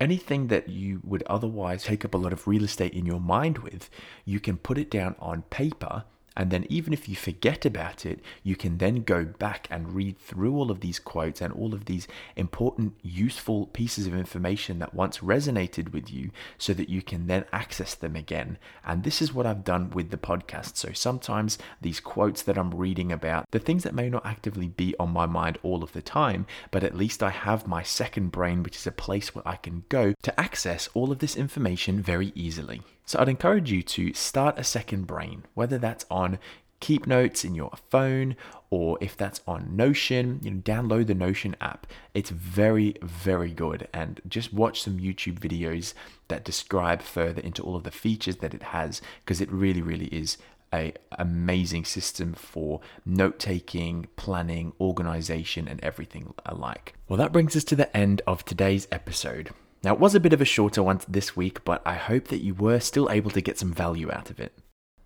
anything 0.00 0.46
that 0.46 0.70
you 0.70 1.02
would 1.04 1.22
otherwise 1.24 1.84
take 1.84 2.06
up 2.06 2.14
a 2.14 2.16
lot 2.16 2.32
of 2.32 2.48
real 2.48 2.64
estate 2.64 2.94
in 2.94 3.04
your 3.04 3.20
mind 3.20 3.58
with, 3.58 3.90
you 4.24 4.40
can 4.40 4.56
put 4.56 4.78
it 4.78 4.90
down 4.90 5.14
on 5.18 5.42
paper 5.50 6.04
and 6.36 6.50
then, 6.50 6.64
even 6.68 6.92
if 6.92 7.08
you 7.08 7.16
forget 7.16 7.66
about 7.66 8.06
it, 8.06 8.20
you 8.42 8.54
can 8.54 8.78
then 8.78 9.02
go 9.02 9.24
back 9.24 9.66
and 9.70 9.94
read 9.94 10.18
through 10.18 10.54
all 10.56 10.70
of 10.70 10.80
these 10.80 10.98
quotes 10.98 11.40
and 11.40 11.52
all 11.52 11.74
of 11.74 11.86
these 11.86 12.06
important, 12.36 12.94
useful 13.02 13.66
pieces 13.66 14.06
of 14.06 14.14
information 14.14 14.78
that 14.78 14.94
once 14.94 15.18
resonated 15.18 15.92
with 15.92 16.10
you 16.10 16.30
so 16.56 16.72
that 16.72 16.88
you 16.88 17.02
can 17.02 17.26
then 17.26 17.44
access 17.52 17.94
them 17.94 18.14
again. 18.14 18.58
And 18.84 19.02
this 19.02 19.20
is 19.20 19.34
what 19.34 19.44
I've 19.46 19.64
done 19.64 19.90
with 19.90 20.10
the 20.10 20.16
podcast. 20.16 20.76
So 20.76 20.92
sometimes 20.92 21.58
these 21.80 22.00
quotes 22.00 22.42
that 22.42 22.56
I'm 22.56 22.70
reading 22.70 23.10
about, 23.10 23.50
the 23.50 23.58
things 23.58 23.82
that 23.82 23.94
may 23.94 24.08
not 24.08 24.24
actively 24.24 24.68
be 24.68 24.94
on 25.00 25.10
my 25.10 25.26
mind 25.26 25.58
all 25.62 25.82
of 25.82 25.92
the 25.92 26.02
time, 26.02 26.46
but 26.70 26.84
at 26.84 26.96
least 26.96 27.22
I 27.22 27.30
have 27.30 27.66
my 27.66 27.82
second 27.82 28.30
brain, 28.30 28.62
which 28.62 28.76
is 28.76 28.86
a 28.86 28.92
place 28.92 29.34
where 29.34 29.46
I 29.46 29.56
can 29.56 29.84
go 29.88 30.14
to 30.22 30.40
access 30.40 30.88
all 30.94 31.10
of 31.10 31.18
this 31.18 31.36
information 31.36 32.00
very 32.00 32.32
easily. 32.36 32.82
So 33.10 33.18
I'd 33.18 33.28
encourage 33.28 33.72
you 33.72 33.82
to 33.82 34.14
start 34.14 34.56
a 34.56 34.62
second 34.62 35.08
brain, 35.08 35.42
whether 35.54 35.78
that's 35.78 36.06
on 36.12 36.38
Keep 36.78 37.08
Notes 37.08 37.44
in 37.44 37.56
your 37.56 37.72
phone 37.88 38.36
or 38.70 38.98
if 39.00 39.16
that's 39.16 39.40
on 39.48 39.74
Notion, 39.74 40.38
you 40.44 40.52
know, 40.52 40.60
download 40.60 41.08
the 41.08 41.14
Notion 41.16 41.56
app. 41.60 41.88
It's 42.14 42.30
very, 42.30 42.94
very 43.02 43.50
good. 43.50 43.88
And 43.92 44.20
just 44.28 44.52
watch 44.52 44.80
some 44.80 45.00
YouTube 45.00 45.40
videos 45.40 45.92
that 46.28 46.44
describe 46.44 47.02
further 47.02 47.40
into 47.42 47.64
all 47.64 47.74
of 47.74 47.82
the 47.82 47.90
features 47.90 48.36
that 48.36 48.54
it 48.54 48.62
has, 48.62 49.02
because 49.24 49.40
it 49.40 49.50
really, 49.50 49.82
really 49.82 50.06
is 50.06 50.38
a 50.72 50.94
amazing 51.18 51.86
system 51.86 52.32
for 52.32 52.80
note 53.04 53.40
taking, 53.40 54.06
planning, 54.14 54.72
organization, 54.80 55.66
and 55.66 55.82
everything 55.82 56.32
alike. 56.46 56.94
Well, 57.08 57.16
that 57.16 57.32
brings 57.32 57.56
us 57.56 57.64
to 57.64 57.74
the 57.74 57.96
end 57.96 58.22
of 58.24 58.44
today's 58.44 58.86
episode. 58.92 59.50
Now, 59.82 59.94
it 59.94 60.00
was 60.00 60.14
a 60.14 60.20
bit 60.20 60.34
of 60.34 60.42
a 60.42 60.44
shorter 60.44 60.82
one 60.82 61.00
this 61.08 61.34
week, 61.34 61.64
but 61.64 61.80
I 61.86 61.94
hope 61.94 62.28
that 62.28 62.42
you 62.42 62.54
were 62.54 62.80
still 62.80 63.08
able 63.10 63.30
to 63.30 63.40
get 63.40 63.58
some 63.58 63.72
value 63.72 64.12
out 64.12 64.28
of 64.28 64.38
it. 64.38 64.52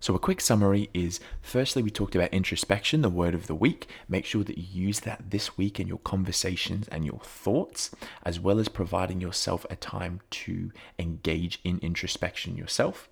So, 0.01 0.13
a 0.13 0.19
quick 0.19 0.41
summary 0.41 0.89
is 0.93 1.21
firstly, 1.41 1.81
we 1.81 1.89
talked 1.89 2.13
about 2.13 2.33
introspection, 2.33 3.01
the 3.01 3.09
word 3.09 3.33
of 3.33 3.47
the 3.47 3.55
week. 3.55 3.87
Make 4.09 4.25
sure 4.25 4.43
that 4.43 4.57
you 4.57 4.87
use 4.87 4.99
that 5.01 5.31
this 5.31 5.57
week 5.57 5.79
in 5.79 5.87
your 5.87 5.99
conversations 5.99 6.89
and 6.89 7.05
your 7.05 7.21
thoughts, 7.23 7.91
as 8.23 8.37
well 8.37 8.59
as 8.59 8.67
providing 8.67 9.21
yourself 9.21 9.65
a 9.69 9.77
time 9.77 10.19
to 10.31 10.71
engage 10.99 11.59
in 11.63 11.79
introspection 11.79 12.57
yourself. 12.57 13.07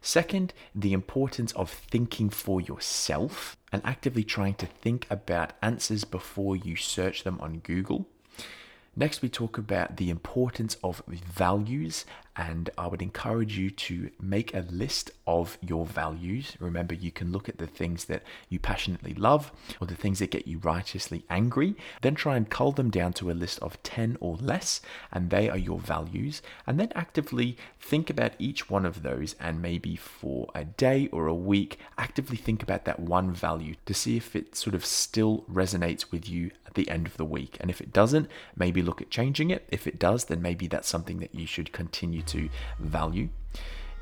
Second, 0.00 0.54
the 0.74 0.92
importance 0.92 1.50
of 1.52 1.68
thinking 1.68 2.30
for 2.30 2.60
yourself 2.60 3.56
and 3.72 3.82
actively 3.84 4.24
trying 4.24 4.54
to 4.54 4.66
think 4.66 5.06
about 5.10 5.52
answers 5.62 6.04
before 6.04 6.56
you 6.56 6.76
search 6.76 7.24
them 7.24 7.38
on 7.40 7.58
Google. 7.58 8.08
Next, 8.94 9.22
we 9.22 9.30
talk 9.30 9.56
about 9.56 9.96
the 9.96 10.10
importance 10.10 10.76
of 10.84 11.02
values, 11.08 12.04
and 12.36 12.70
I 12.78 12.86
would 12.86 13.02
encourage 13.02 13.58
you 13.58 13.70
to 13.70 14.10
make 14.20 14.54
a 14.54 14.64
list 14.70 15.10
of 15.26 15.58
your 15.60 15.84
values. 15.84 16.56
Remember, 16.58 16.94
you 16.94 17.10
can 17.10 17.30
look 17.30 17.48
at 17.48 17.58
the 17.58 17.66
things 17.66 18.06
that 18.06 18.22
you 18.48 18.58
passionately 18.58 19.14
love 19.14 19.52
or 19.80 19.86
the 19.86 19.94
things 19.94 20.18
that 20.20 20.30
get 20.30 20.48
you 20.48 20.58
righteously 20.58 21.24
angry, 21.28 21.74
then 22.00 22.14
try 22.14 22.36
and 22.36 22.48
cull 22.48 22.72
them 22.72 22.90
down 22.90 23.12
to 23.14 23.30
a 23.30 23.32
list 23.32 23.58
of 23.60 23.82
10 23.82 24.16
or 24.20 24.36
less, 24.36 24.80
and 25.12 25.30
they 25.30 25.48
are 25.48 25.58
your 25.58 25.78
values. 25.78 26.42
And 26.66 26.80
then 26.80 26.92
actively 26.94 27.56
think 27.78 28.08
about 28.08 28.32
each 28.38 28.70
one 28.70 28.86
of 28.86 29.02
those, 29.02 29.34
and 29.38 29.60
maybe 29.60 29.96
for 29.96 30.50
a 30.54 30.64
day 30.64 31.08
or 31.12 31.26
a 31.26 31.34
week, 31.34 31.78
actively 31.98 32.36
think 32.36 32.62
about 32.62 32.84
that 32.86 33.00
one 33.00 33.32
value 33.32 33.74
to 33.86 33.94
see 33.94 34.16
if 34.16 34.34
it 34.34 34.56
sort 34.56 34.74
of 34.74 34.86
still 34.86 35.44
resonates 35.50 36.10
with 36.10 36.28
you 36.28 36.50
at 36.66 36.74
the 36.74 36.88
end 36.88 37.06
of 37.06 37.18
the 37.18 37.24
week. 37.24 37.58
And 37.60 37.68
if 37.70 37.80
it 37.80 37.92
doesn't, 37.92 38.30
maybe 38.56 38.80
look 38.80 39.02
at 39.02 39.10
changing 39.10 39.50
it. 39.50 39.66
If 39.68 39.86
it 39.86 39.98
does, 39.98 40.24
then 40.24 40.40
maybe 40.40 40.66
that's 40.66 40.88
something 40.88 41.18
that 41.20 41.34
you 41.34 41.46
should 41.46 41.72
continue 41.72 42.21
to 42.22 42.48
value. 42.78 43.28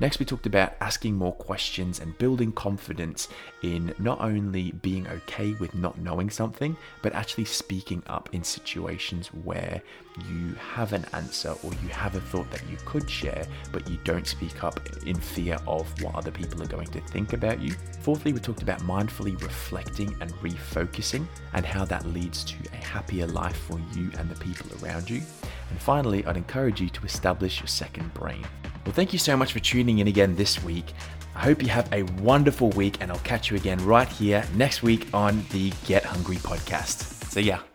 Next, 0.01 0.17
we 0.17 0.25
talked 0.25 0.47
about 0.47 0.73
asking 0.81 1.13
more 1.13 1.33
questions 1.33 1.99
and 1.99 2.17
building 2.17 2.51
confidence 2.53 3.27
in 3.61 3.93
not 3.99 4.19
only 4.19 4.71
being 4.71 5.07
okay 5.07 5.53
with 5.59 5.75
not 5.75 5.99
knowing 5.99 6.31
something, 6.31 6.75
but 7.03 7.13
actually 7.13 7.45
speaking 7.45 8.01
up 8.07 8.27
in 8.33 8.43
situations 8.43 9.27
where 9.27 9.79
you 10.27 10.55
have 10.55 10.93
an 10.93 11.05
answer 11.13 11.53
or 11.61 11.71
you 11.83 11.89
have 11.89 12.15
a 12.15 12.19
thought 12.19 12.49
that 12.49 12.67
you 12.67 12.77
could 12.83 13.07
share, 13.07 13.45
but 13.71 13.87
you 13.87 13.99
don't 14.03 14.25
speak 14.25 14.63
up 14.63 14.79
in 15.05 15.15
fear 15.15 15.59
of 15.67 15.87
what 16.01 16.15
other 16.15 16.31
people 16.31 16.63
are 16.63 16.67
going 16.67 16.87
to 16.87 16.99
think 17.01 17.33
about 17.33 17.61
you. 17.61 17.75
Fourthly, 18.01 18.33
we 18.33 18.39
talked 18.39 18.63
about 18.63 18.79
mindfully 18.79 19.39
reflecting 19.39 20.15
and 20.19 20.33
refocusing 20.37 21.27
and 21.53 21.63
how 21.63 21.85
that 21.85 22.07
leads 22.07 22.43
to 22.45 22.55
a 22.73 22.77
happier 22.77 23.27
life 23.27 23.57
for 23.57 23.79
you 23.93 24.09
and 24.17 24.27
the 24.31 24.43
people 24.43 24.65
around 24.83 25.07
you. 25.11 25.21
And 25.71 25.81
finally, 25.81 26.25
I'd 26.25 26.37
encourage 26.37 26.79
you 26.81 26.89
to 26.89 27.05
establish 27.05 27.59
your 27.59 27.67
second 27.67 28.13
brain. 28.13 28.45
Well, 28.85 28.93
thank 28.93 29.13
you 29.13 29.19
so 29.19 29.35
much 29.35 29.53
for 29.53 29.59
tuning 29.59 29.99
in 29.99 30.07
again 30.07 30.35
this 30.35 30.63
week. 30.63 30.93
I 31.33 31.39
hope 31.39 31.63
you 31.63 31.69
have 31.69 31.91
a 31.93 32.03
wonderful 32.21 32.69
week, 32.71 32.97
and 32.99 33.09
I'll 33.09 33.19
catch 33.19 33.49
you 33.49 33.57
again 33.57 33.83
right 33.85 34.07
here 34.07 34.45
next 34.55 34.83
week 34.83 35.07
on 35.13 35.45
the 35.51 35.71
Get 35.85 36.03
Hungry 36.03 36.37
podcast. 36.37 37.03
See 37.31 37.43
ya. 37.43 37.70